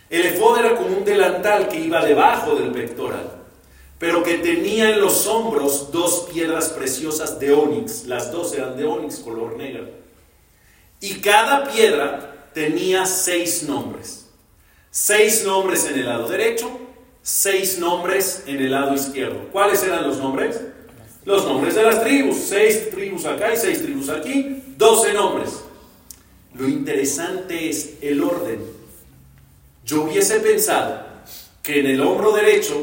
[0.09, 3.29] El Efod era como un delantal que iba debajo del pectoral,
[3.99, 8.05] pero que tenía en los hombros dos piedras preciosas de onix.
[8.05, 9.85] Las dos eran de onix, color negro.
[11.01, 14.27] Y cada piedra tenía seis nombres.
[14.91, 16.69] Seis nombres en el lado derecho,
[17.23, 19.47] seis nombres en el lado izquierdo.
[19.51, 20.61] ¿Cuáles eran los nombres?
[21.25, 22.37] Los nombres de las tribus.
[22.37, 24.61] Seis tribus acá y seis tribus aquí.
[24.77, 25.63] 12 nombres.
[26.53, 28.61] Lo interesante es el orden.
[29.85, 31.05] Yo hubiese pensado
[31.63, 32.75] que en el hombro derecho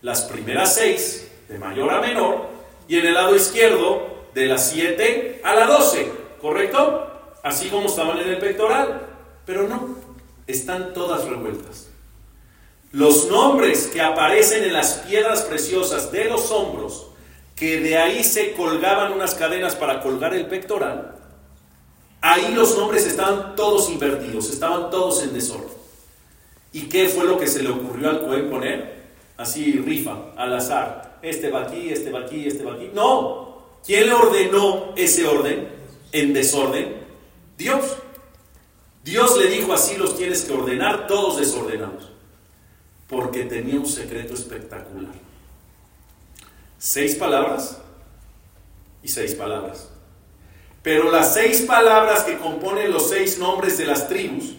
[0.00, 2.48] las primeras seis, de mayor a menor,
[2.88, 7.36] y en el lado izquierdo de las 7 a la 12, ¿correcto?
[7.42, 9.06] Así como estaban en el pectoral.
[9.46, 9.96] Pero no,
[10.46, 11.91] están todas revueltas.
[12.92, 17.06] Los nombres que aparecen en las piedras preciosas de los hombros,
[17.56, 21.16] que de ahí se colgaban unas cadenas para colgar el pectoral,
[22.20, 25.72] ahí los nombres estaban todos invertidos, estaban todos en desorden.
[26.74, 29.02] ¿Y qué fue lo que se le ocurrió al Cohen poner?
[29.38, 31.18] Así rifa, al azar.
[31.22, 32.90] Este va aquí, este va aquí, este va aquí.
[32.92, 33.78] No.
[33.86, 35.66] ¿Quién le ordenó ese orden
[36.12, 36.96] en desorden?
[37.56, 37.96] Dios.
[39.02, 42.11] Dios le dijo así los tienes que ordenar todos desordenados.
[43.08, 45.12] Porque tenía un secreto espectacular.
[46.78, 47.78] Seis palabras
[49.02, 49.88] y seis palabras.
[50.82, 54.54] Pero las seis palabras que componen los seis nombres de las tribus,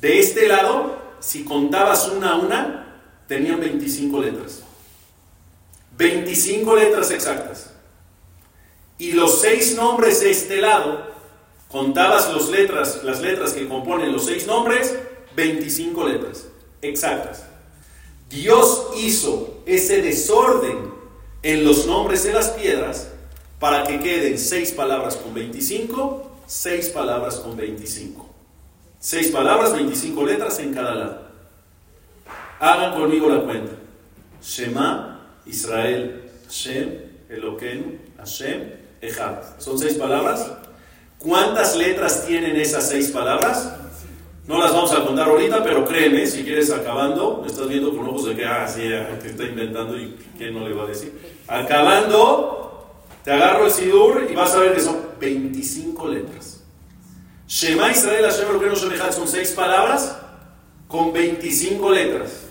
[0.00, 4.62] de este lado, si contabas una a una, tenían 25 letras.
[5.96, 7.70] 25 letras exactas.
[8.98, 11.08] Y los seis nombres de este lado,
[11.68, 14.96] contabas los letras, las letras que componen los seis nombres,
[15.34, 16.46] 25 letras
[16.82, 17.47] exactas.
[18.28, 20.92] Dios hizo ese desorden
[21.42, 23.08] en los nombres de las piedras
[23.58, 28.28] para que queden seis palabras con 25, seis palabras con 25.
[29.00, 31.22] Seis palabras, 25 letras en cada lado.
[32.58, 33.72] Hagan conmigo la cuenta.
[34.42, 36.94] Shema, Israel, Hashem,
[37.28, 39.58] Eloquenu, Hashem, Echad.
[39.58, 40.50] ¿Son seis palabras?
[41.18, 43.77] ¿Cuántas letras tienen esas seis palabras?
[44.48, 48.08] No las vamos a contar ahorita, pero créeme, si quieres acabando, me estás viendo con
[48.08, 48.80] ojos de que, ah, sí,
[49.20, 51.42] que está inventando y qué no le va a decir.
[51.46, 52.88] Acabando,
[53.22, 56.64] te agarro el Sidur y vas a ver que son 25 letras.
[57.46, 60.18] Shema Israel, Hashem, Eloquenu, Hashem, Echad son seis palabras
[60.86, 62.46] con 25 letras.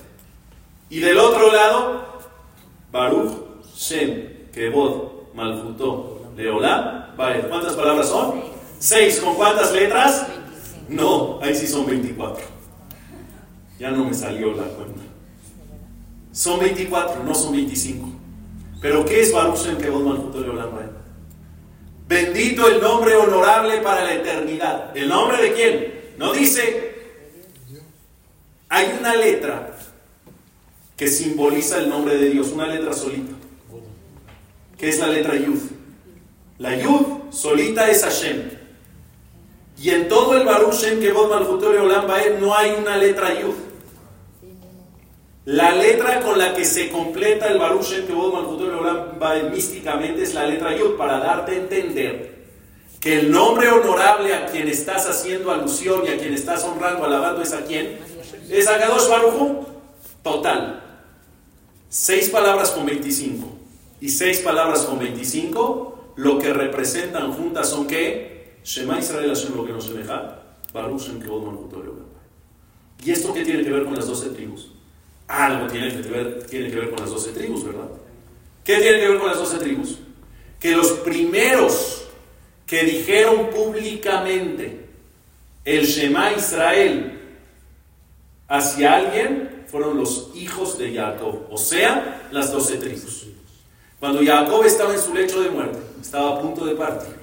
[0.92, 2.06] Y del otro lado,
[2.92, 3.32] Baruch,
[3.76, 8.40] Shem, Kebod, Malfutó, Leolam, vale, ¿cuántas palabras son?
[8.78, 10.28] Seis, ¿con cuántas letras?
[10.90, 12.44] No, ahí sí son 24.
[13.80, 15.02] Ya no me salió la cuenta.
[16.32, 18.10] Son 24, no son 25.
[18.82, 20.90] Pero ¿qué es Baruch Shem, Leolam, vale?
[22.08, 24.96] Bendito el nombre honorable para la eternidad.
[24.96, 25.94] ¿El nombre de quién?
[26.18, 26.96] No dice.
[28.70, 29.76] Hay una letra
[30.96, 33.34] que simboliza el nombre de Dios, una letra solita,
[34.78, 35.60] que es la letra Yud.
[36.58, 38.57] La Yud solita es Hashem.
[39.80, 42.08] Y en todo el Baruch que vos Olam
[42.40, 43.54] no hay una letra Yud.
[45.46, 50.48] La letra con la que se completa el Baruch que vos Olam místicamente es la
[50.48, 52.38] letra Yud para darte a entender
[53.00, 57.44] que el nombre honorable a quien estás haciendo alusión y a quien estás honrando, alabando
[57.44, 58.00] es a quién?
[58.50, 59.68] Es a Kadosh Baruch
[60.24, 60.84] Total.
[61.88, 63.48] Seis palabras con 25
[64.02, 68.37] y seis palabras con 25, lo que representan juntas son que
[68.68, 70.40] Shema Israel Hashem lo que nos semeja,
[70.74, 71.24] Baruch Shem
[73.02, 74.72] ¿Y esto qué tiene que ver con las doce tribus?
[75.26, 77.88] Algo tiene que, ver, tiene que ver con las doce tribus, ¿verdad?
[78.66, 80.00] ¿Qué tiene que ver con las doce tribus?
[80.60, 82.08] Que los primeros
[82.66, 84.90] que dijeron públicamente
[85.64, 87.22] el Shema Israel
[88.50, 93.28] hacia alguien fueron los hijos de Jacob, o sea, las doce tribus.
[93.98, 97.16] Cuando Jacob estaba en su lecho de muerte, estaba a punto de partir,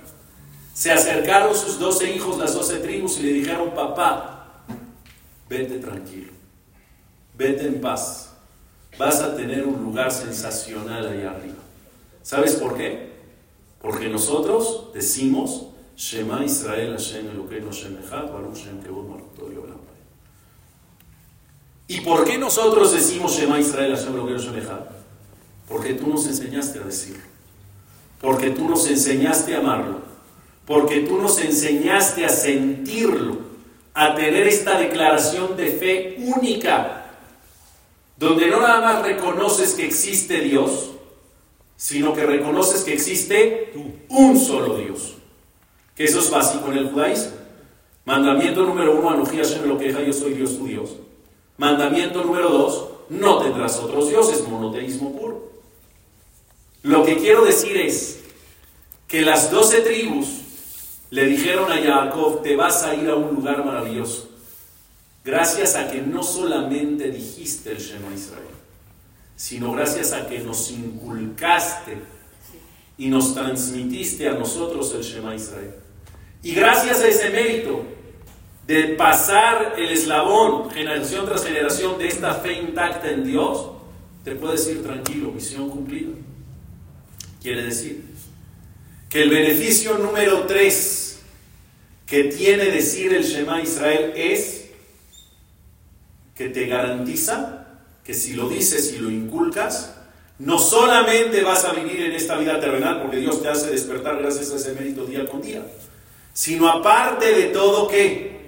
[0.75, 4.65] se acercaron sus doce hijos, las doce tribus, y le dijeron, papá,
[5.49, 6.33] vete tranquilo,
[7.39, 8.35] vete en paz,
[8.99, 11.63] vas a tener un lugar sensacional allá arriba.
[12.23, 13.15] ¿Sabes por qué?
[13.81, 18.81] Porque nosotros decimos, Shema Israel Hashem Elokeinu Hashem Echad, Baruch Shem
[21.87, 24.35] ¿Y por qué nosotros decimos Shema Israel Hashem lo que
[25.69, 27.23] Porque tú nos enseñaste a decirlo.
[28.21, 30.14] Porque tú nos enseñaste a amarlo.
[30.67, 33.45] Porque tú nos enseñaste a sentirlo.
[33.95, 37.13] A tener esta declaración de fe única.
[38.17, 40.91] Donde no nada más reconoces que existe Dios,
[41.77, 43.73] sino que reconoces que existe
[44.09, 45.15] un solo Dios.
[45.95, 47.33] Que eso es básico en el judaísmo.
[48.05, 50.91] Mandamiento número uno, Anujía Hashem lo yo soy Dios tu Dios.
[51.57, 55.53] Mandamiento número dos, no tendrás otros dioses, monoteísmo puro.
[56.83, 58.21] Lo que quiero decir es
[59.09, 60.43] que las doce tribus
[61.15, 64.29] le dijeron a Jacob, te vas a ir a un lugar maravilloso.
[65.25, 68.43] Gracias a que no solamente dijiste el Shema Israel,
[69.37, 71.99] sino gracias a que nos inculcaste
[72.99, 75.77] y nos transmitiste a nosotros el Shema Israel.
[76.43, 77.85] Y gracias a ese mérito
[78.67, 83.71] de pasar el eslabón generación tras generación de esta fe intacta en Dios,
[84.25, 86.11] te puedes ir tranquilo, misión cumplida.
[87.41, 88.05] Quiere decir
[89.09, 91.04] que el beneficio número tres
[92.15, 94.67] que tiene decir el Shema Israel es
[96.37, 97.67] que te garantiza
[98.05, 99.97] que si lo dices y lo inculcas,
[100.39, 104.53] no solamente vas a vivir en esta vida terrenal, porque Dios te hace despertar gracias
[104.53, 105.67] a ese mérito día con día,
[106.33, 108.47] sino aparte de todo que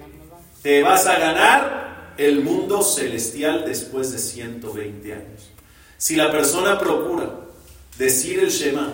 [0.63, 5.49] te vas a ganar el mundo celestial después de 120 años.
[5.97, 7.31] Si la persona procura
[7.97, 8.93] decir el Shema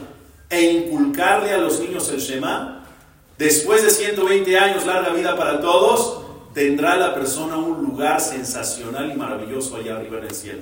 [0.50, 2.83] e inculcarle a los niños el Shema,
[3.44, 6.22] después de 120 años, larga vida para todos,
[6.54, 10.62] tendrá la persona un lugar sensacional y maravilloso allá arriba en el cielo.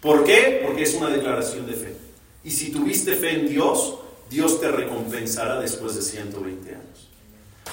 [0.00, 0.62] ¿Por qué?
[0.64, 1.96] Porque es una declaración de fe.
[2.42, 3.96] Y si tuviste fe en Dios,
[4.30, 7.08] Dios te recompensará después de 120 años.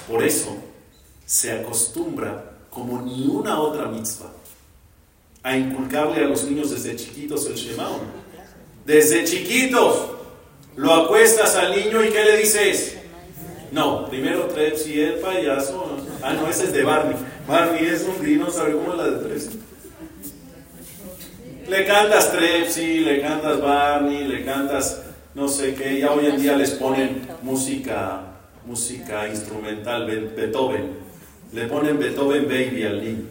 [0.08, 0.56] Por eso
[1.26, 4.34] se acostumbra, como ni una otra mitzvah,
[5.44, 7.90] a inculcarle a los niños desde chiquitos el Shema.
[8.86, 10.10] Desde chiquitos
[10.76, 12.98] lo acuestas al niño y ¿qué le dices?
[13.72, 15.98] No, primero Trepsi, el payaso.
[16.22, 17.16] Ah, no, ese es de Barney.
[17.48, 19.60] Barney es un dinosaurio como la de Trepsi.
[21.70, 25.04] Le cantas Trepsi, le cantas Barney, le cantas
[25.34, 26.00] no sé qué.
[26.00, 28.22] Ya hoy en día les ponen música,
[28.66, 31.00] música instrumental, Beethoven.
[31.54, 33.24] Le ponen Beethoven Baby al niño.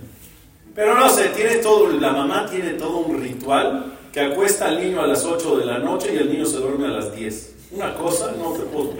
[0.75, 5.03] Pero no sé, tiene todo, la mamá tiene todo un ritual que acuesta al niño
[5.03, 7.55] a las 8 de la noche y el niño se duerme a las 10.
[7.73, 8.95] Una cosa no te puedo.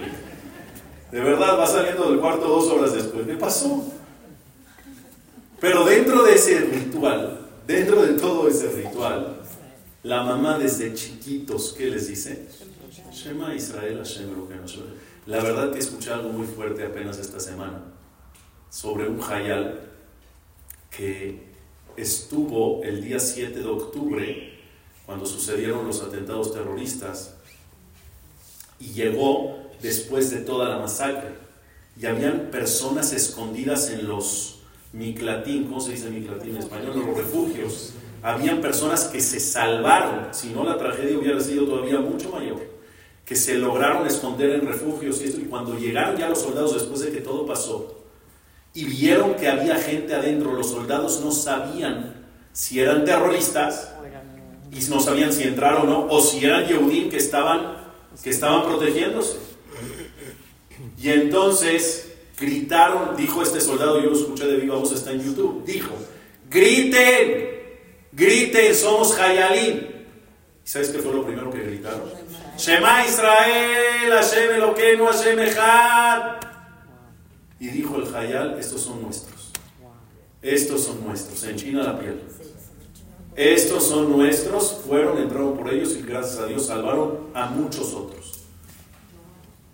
[1.11, 3.27] De verdad va saliendo del cuarto dos horas después.
[3.27, 3.83] ¿Qué pasó?
[5.59, 9.41] Pero dentro de ese ritual, dentro de todo ese ritual,
[10.03, 12.47] la mamá desde chiquitos, ¿qué les dice?
[13.11, 14.29] Shema Israel Hashem
[15.25, 17.81] La verdad que escuché algo muy fuerte apenas esta semana
[18.69, 19.81] sobre un hayal
[20.89, 21.51] que
[21.97, 24.59] estuvo el día 7 de octubre,
[25.05, 27.35] cuando sucedieron los atentados terroristas,
[28.79, 31.29] y llegó después de toda la masacre.
[31.99, 34.59] Y habían personas escondidas en los
[34.93, 36.93] miclatín, ¿cómo se dice miclatín en español?
[37.05, 37.93] Los refugios.
[38.23, 42.59] Habían personas que se salvaron, si no la tragedia hubiera sido todavía mucho mayor,
[43.25, 45.41] que se lograron esconder en refugios y esto.
[45.41, 47.97] Y cuando llegaron ya los soldados después de que todo pasó,
[48.73, 53.91] y vieron que había gente adentro, los soldados no sabían si eran terroristas
[54.71, 57.75] y no sabían si entraron o no, o si eran Yehudim que estaban,
[58.23, 59.50] que estaban protegiéndose.
[61.01, 65.65] Y entonces gritaron, dijo este soldado, yo lo escuché de viva voz, está en YouTube,
[65.65, 65.95] dijo,
[66.49, 67.49] griten,
[68.11, 69.77] griten, somos Hayalim.
[70.63, 72.03] ¿Y sabes qué fue lo primero que gritaron?
[72.55, 75.39] Shema Israel, Hashem Eloquenu, Hashem.
[77.59, 79.51] Y dijo el Hayal, estos son nuestros.
[80.41, 81.43] Estos son nuestros.
[81.43, 82.21] En China la piel.
[83.35, 88.40] Estos son nuestros, fueron, entraron por ellos y gracias a Dios salvaron a muchos otros.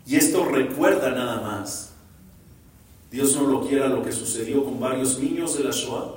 [0.07, 1.91] Y esto recuerda nada más.
[3.11, 6.15] Dios no lo quiera lo que sucedió con varios niños de la Shoah.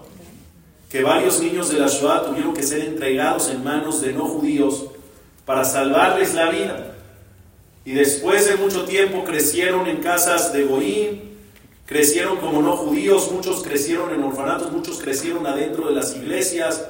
[0.88, 4.86] Que varios niños de la Shoah tuvieron que ser entregados en manos de no judíos
[5.44, 6.94] para salvarles la vida.
[7.84, 11.22] Y después de mucho tiempo crecieron en casas de Goín,
[11.86, 16.86] crecieron como no judíos, muchos crecieron en orfanatos, muchos crecieron adentro de las iglesias,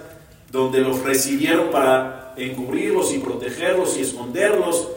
[0.53, 4.89] donde los recibieron para encubrirlos y protegerlos y esconderlos.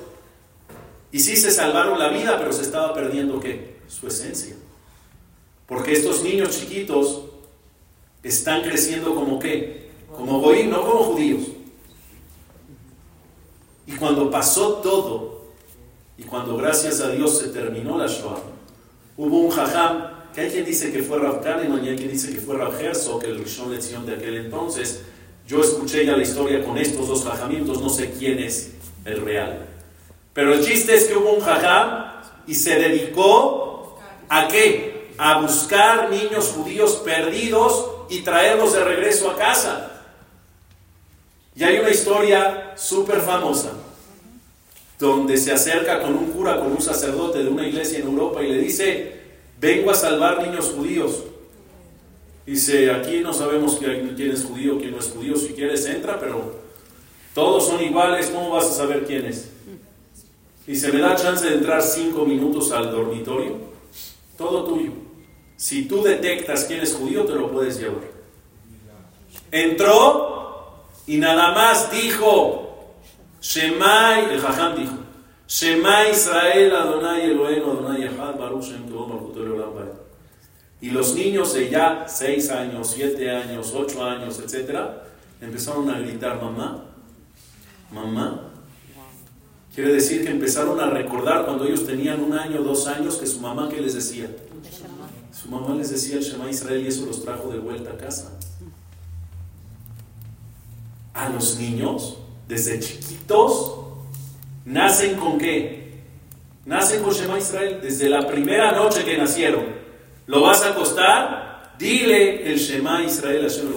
[1.13, 3.77] Y sí se salvaron la vida, pero se estaba perdiendo qué?
[3.87, 4.55] Su esencia.
[5.67, 7.25] Porque estos niños chiquitos
[8.23, 9.91] están creciendo como qué?
[10.11, 11.43] Como goí, no como judíos.
[13.85, 15.43] Y cuando pasó todo,
[16.17, 18.41] y cuando gracias a Dios se terminó la Shoah,
[19.15, 22.41] Hubo un jajam, que hay quien dice que fue Rav y hay quien dice que
[22.41, 25.03] fue Rav Herzog, el Rishon Lezion de aquel entonces.
[25.47, 28.71] Yo escuché ya la historia con estos dos jajamientos, no sé quién es
[29.05, 29.72] el real.
[30.33, 32.11] Pero el chiste es que hubo un jajam
[32.47, 33.97] y se dedicó
[34.29, 35.13] a qué?
[35.17, 39.91] A buscar niños judíos perdidos y traerlos de regreso a casa.
[41.55, 43.71] Y hay una historia súper famosa
[44.99, 48.49] donde se acerca con un cura, con un sacerdote de una iglesia en Europa y
[48.49, 49.21] le dice,
[49.59, 51.23] vengo a salvar niños judíos.
[52.45, 56.55] Dice, aquí no sabemos quién es judío, quién no es judío, si quieres entra, pero
[57.33, 59.52] todos son iguales, ¿cómo vas a saber quién es?
[60.65, 63.57] Y se me da chance de entrar cinco minutos al dormitorio,
[64.37, 64.91] todo tuyo.
[65.57, 68.03] Si tú detectas quién es judío, te lo puedes llevar.
[69.51, 72.95] Entró y nada más dijo,
[73.41, 75.03] Shemai, el Jajam dijo,
[75.47, 78.85] Shema Israel Adonai Eloheinu Adonai Echad Baruch Shem.
[80.81, 85.03] Y los niños de ya 6 años, 7 años, 8 años, etcétera,
[85.39, 86.85] empezaron a gritar mamá,
[87.91, 88.52] mamá.
[89.73, 93.39] Quiere decir que empezaron a recordar cuando ellos tenían un año, dos años, que su
[93.39, 94.29] mamá, ¿qué les decía?
[95.31, 98.37] Su mamá les decía el Shema Israel y eso los trajo de vuelta a casa.
[101.15, 103.73] A los niños, desde chiquitos,
[104.63, 106.03] nacen con qué?
[106.65, 109.65] Nacen con Shema Israel desde la primera noche que nacieron.
[110.27, 111.73] ¿Lo vas a acostar?
[111.79, 113.69] Dile el Shema Israel Hashem.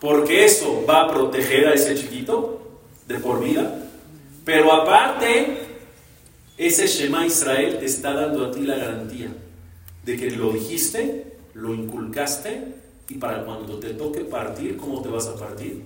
[0.00, 3.82] Porque eso va a proteger a ese chiquito de por vida.
[4.46, 5.58] Pero aparte,
[6.56, 9.34] ese Shema Israel te está dando a ti la garantía
[10.04, 12.76] de que lo dijiste, lo inculcaste
[13.08, 15.82] y para cuando te toque partir, ¿cómo te vas a partir?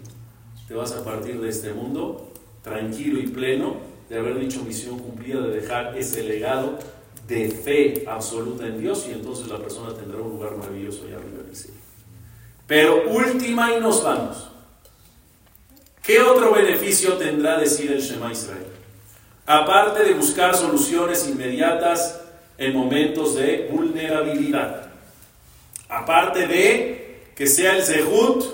[0.68, 2.32] Te vas a partir de este mundo
[2.62, 3.76] tranquilo y pleno
[4.10, 6.78] de haber dicho misión cumplida, de dejar ese legado
[7.26, 11.44] de fe absoluta en Dios y entonces la persona tendrá un lugar maravilloso allá arriba
[11.44, 11.78] del cielo.
[12.66, 14.49] Pero última y nos vamos.
[16.02, 18.66] ¿Qué otro beneficio tendrá decir el Shema Israel?
[19.46, 22.20] Aparte de buscar soluciones inmediatas
[22.56, 24.90] en momentos de vulnerabilidad.
[25.88, 28.44] Aparte de que sea el Zehut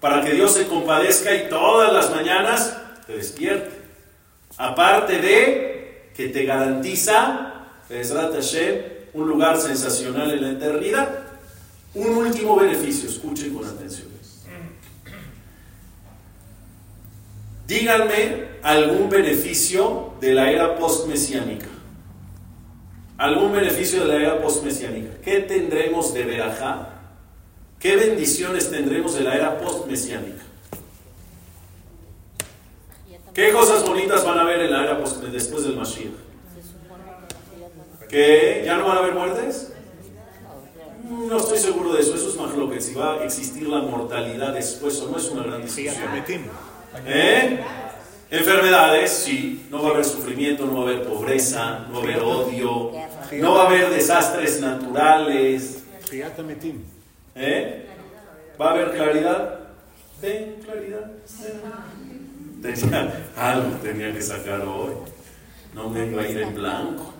[0.00, 2.76] para que Dios se compadezca y todas las mañanas
[3.06, 3.70] te despierte.
[4.56, 7.52] Aparte de que te garantiza
[9.14, 11.18] un lugar sensacional en la eternidad.
[11.94, 14.11] Un último beneficio, escuchen con atención.
[17.72, 21.68] Díganme algún beneficio de la era postmesiánica.
[23.16, 25.14] Algún beneficio de la era postmesiánica.
[25.24, 27.00] ¿Qué tendremos de Berajá?
[27.80, 30.42] ¿Qué bendiciones tendremos de la era postmesiánica?
[33.32, 36.12] ¿Qué cosas bonitas van a haber en la era post después del Mashiach?
[38.10, 39.72] ¿Que ya no van a haber muertes?
[41.08, 43.80] No estoy seguro de eso, eso es más lo que si va a existir la
[43.80, 45.94] mortalidad después o no es una gran discusión.
[47.06, 47.60] ¿Eh?
[48.30, 52.02] Enfermedades, sí, no va a haber sufrimiento, no va a haber pobreza, no va a
[52.02, 52.92] haber odio,
[53.32, 55.84] no va a haber desastres naturales.
[57.34, 57.86] ¿Eh?
[58.60, 59.60] ¿Va a haber claridad?
[60.22, 61.10] Ven, claridad.
[62.62, 64.94] Tenía, algo tenía que sacar hoy.
[65.74, 67.12] No me iba a ir en blanco.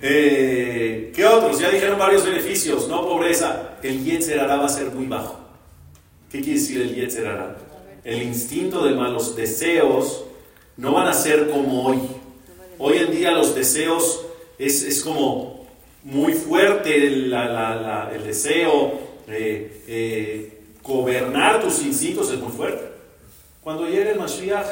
[0.00, 1.58] Eh, ¿Qué otros?
[1.58, 2.88] Ya dijeron varios beneficios.
[2.88, 3.78] No pobreza.
[3.82, 5.38] El Yetzer va a ser muy bajo.
[6.30, 7.26] ¿Qué quiere decir el Yetzer
[8.04, 10.24] El instinto de malos deseos
[10.76, 11.98] no van a ser como hoy.
[12.78, 14.24] Hoy en día los deseos
[14.58, 15.66] es, es como
[16.04, 22.88] muy fuerte el, el deseo, eh, eh, gobernar tus instintos es muy fuerte.
[23.62, 24.66] Cuando llegue el Mashiach,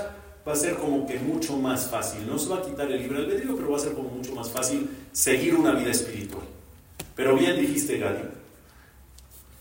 [0.46, 2.26] va a ser como que mucho más fácil.
[2.26, 4.48] No se va a quitar el libre albedrío, pero va a ser como mucho más
[4.48, 6.44] fácil seguir una vida espiritual.
[7.14, 8.22] Pero bien dijiste, Gadi.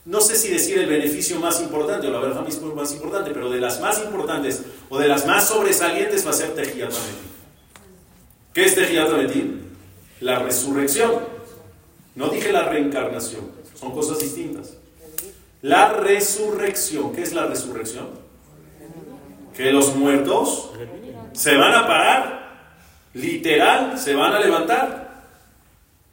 [0.05, 3.59] No sé si decir el beneficio más importante o la verdad más importante, pero de
[3.59, 6.93] las más importantes o de las más sobresalientes va a ser Tejiyat
[8.53, 9.09] ¿Qué es Tejiyat
[10.19, 11.11] La resurrección.
[12.13, 14.73] No dije la reencarnación, son cosas distintas.
[15.63, 17.11] La resurrección.
[17.11, 18.24] ¿Qué es la resurrección?
[19.55, 20.71] Que los muertos
[21.33, 22.69] se van a parar,
[23.13, 25.23] literal, se van a levantar,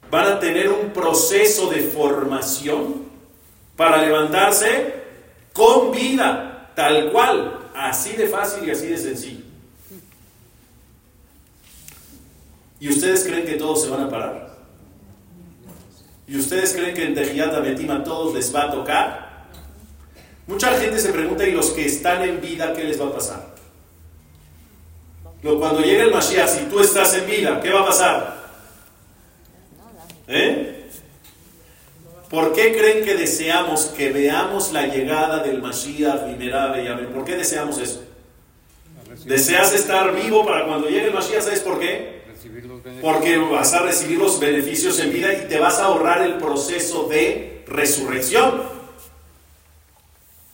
[0.09, 3.03] van a tener un proceso de formación
[3.75, 5.03] para levantarse
[5.51, 9.43] con vida, tal cual, así de fácil y así de sencillo.
[12.79, 14.57] ¿Y ustedes creen que todos se van a parar?
[16.27, 19.22] ¿Y ustedes creen que en Tejiyat Betima todos les va a tocar?
[20.47, 23.53] Mucha gente se pregunta, ¿y los que están en vida, qué les va a pasar?
[25.41, 28.43] Cuando llegue el Mashiach, si tú estás en vida, ¿qué va a pasar?
[30.27, 30.89] ¿Eh?
[32.29, 36.49] ¿Por qué creen que deseamos que veamos la llegada del Mashiach y
[37.13, 38.03] ¿Por qué deseamos eso?
[39.25, 42.23] Deseas estar vivo para cuando llegue el Mashiach, ¿sabes por qué?
[43.01, 47.07] Porque vas a recibir los beneficios en vida y te vas a ahorrar el proceso
[47.07, 48.72] de resurrección.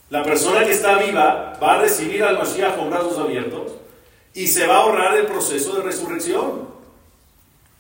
[0.10, 3.74] La persona que está viva va a recibir al Mashiach con brazos abiertos
[4.34, 6.68] y se va a ahorrar el proceso de resurrección.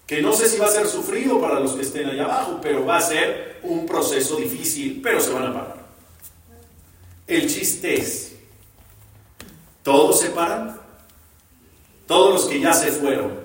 [0.06, 2.86] Que no sé si va a ser sufrido para los que estén allá abajo, pero
[2.86, 5.76] va a ser un proceso difícil, pero se van a parar.
[7.28, 8.34] El chiste es,
[9.84, 10.80] ¿todos se paran?
[12.08, 13.40] Todos los que ya se fueron,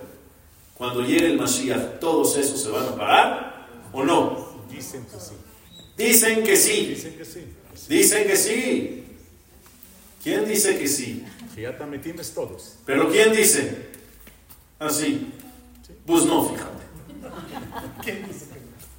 [0.74, 4.64] cuando llegue el Mashiach, ¿todos esos se van a parar o no?
[4.70, 5.34] Dicen que sí.
[5.96, 6.86] Dicen que sí.
[6.86, 7.44] Dicen que sí.
[7.88, 9.04] Dicen que sí.
[10.22, 11.24] ¿Quién dice que sí?
[11.56, 12.76] Ya metimos todos.
[12.86, 13.88] Pero ¿quién dice?
[14.78, 15.32] Así.
[16.06, 16.84] Pues no, fíjate.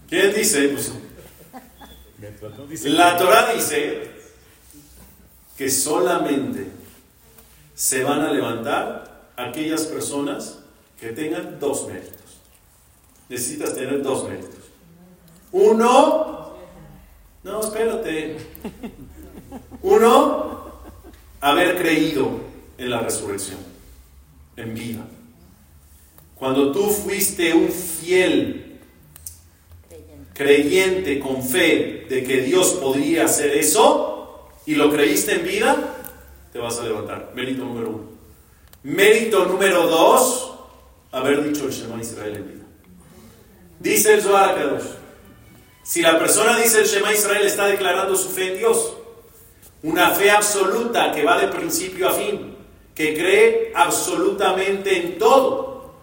[0.08, 0.70] ¿Quién dice?
[0.70, 0.92] Pues
[2.58, 4.12] no dice La Torah dice
[5.58, 6.68] que solamente
[7.74, 10.60] se van a levantar aquellas personas
[11.00, 12.16] que tengan dos méritos.
[13.30, 14.56] Necesitas tener dos méritos.
[15.52, 16.35] Uno,
[17.46, 18.38] no, espérate.
[19.84, 20.72] Uno,
[21.40, 22.42] haber creído
[22.78, 23.60] en la resurrección,
[24.58, 25.06] en vida.
[26.34, 28.80] Cuando tú fuiste un fiel
[30.34, 35.98] creyente con fe de que Dios podría hacer eso y lo creíste en vida,
[36.52, 37.32] te vas a levantar.
[37.36, 38.04] Mérito número uno.
[38.82, 40.56] Mérito número dos,
[41.12, 42.66] haber dicho el Shema Israel en vida.
[43.80, 44.56] Dice el Zohar
[45.86, 48.94] si la persona dice el Shema Israel está declarando su fe en Dios,
[49.84, 52.56] una fe absoluta que va de principio a fin,
[52.96, 55.94] que cree absolutamente en todo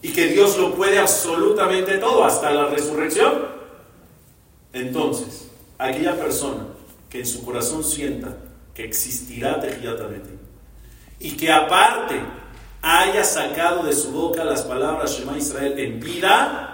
[0.00, 3.46] y que Dios lo puede absolutamente todo hasta la resurrección.
[4.72, 6.68] Entonces, aquella persona
[7.10, 8.38] que en su corazón sienta
[8.72, 10.30] que existirá Tehiyatamente
[11.18, 12.22] y que aparte
[12.80, 16.69] haya sacado de su boca las palabras Shema Israel en vida,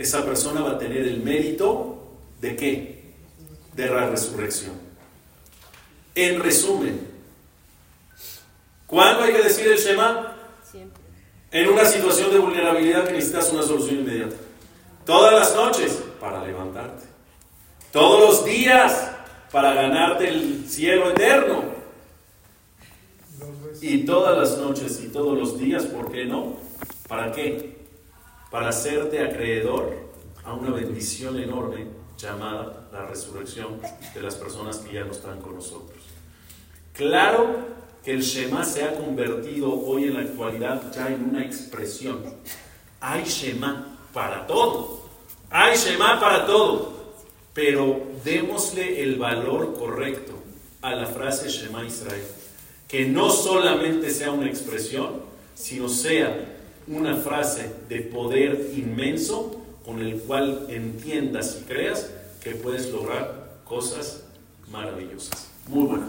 [0.00, 1.98] esa persona va a tener el mérito
[2.40, 3.02] de qué?
[3.74, 4.72] De la resurrección.
[6.14, 7.06] En resumen,
[8.86, 10.36] ¿cuándo hay que decir el Shema?
[10.70, 11.02] Siempre.
[11.50, 14.36] En una situación de vulnerabilidad que necesitas una solución inmediata.
[15.04, 17.04] Todas las noches para levantarte.
[17.92, 19.10] Todos los días
[19.52, 21.62] para ganarte el cielo eterno.
[23.82, 26.56] Y todas las noches y todos los días, ¿por qué no?
[27.06, 27.79] ¿Para qué?
[28.50, 29.96] Para hacerte acreedor
[30.44, 31.86] a una bendición enorme
[32.18, 33.80] llamada la resurrección
[34.12, 36.02] de las personas que ya no están con nosotros.
[36.92, 37.58] Claro
[38.04, 42.22] que el Shema se ha convertido hoy en la actualidad ya en una expresión.
[43.00, 45.04] Hay Shema para todo.
[45.50, 46.92] Hay Shema para todo.
[47.54, 50.34] Pero démosle el valor correcto
[50.82, 52.26] a la frase Shema Israel.
[52.88, 55.22] Que no solamente sea una expresión,
[55.54, 56.49] sino sea
[56.90, 62.10] una frase de poder inmenso con el cual entiendas y creas
[62.42, 64.24] que puedes lograr cosas
[64.68, 65.48] maravillosas.
[65.68, 66.08] Muy buenas.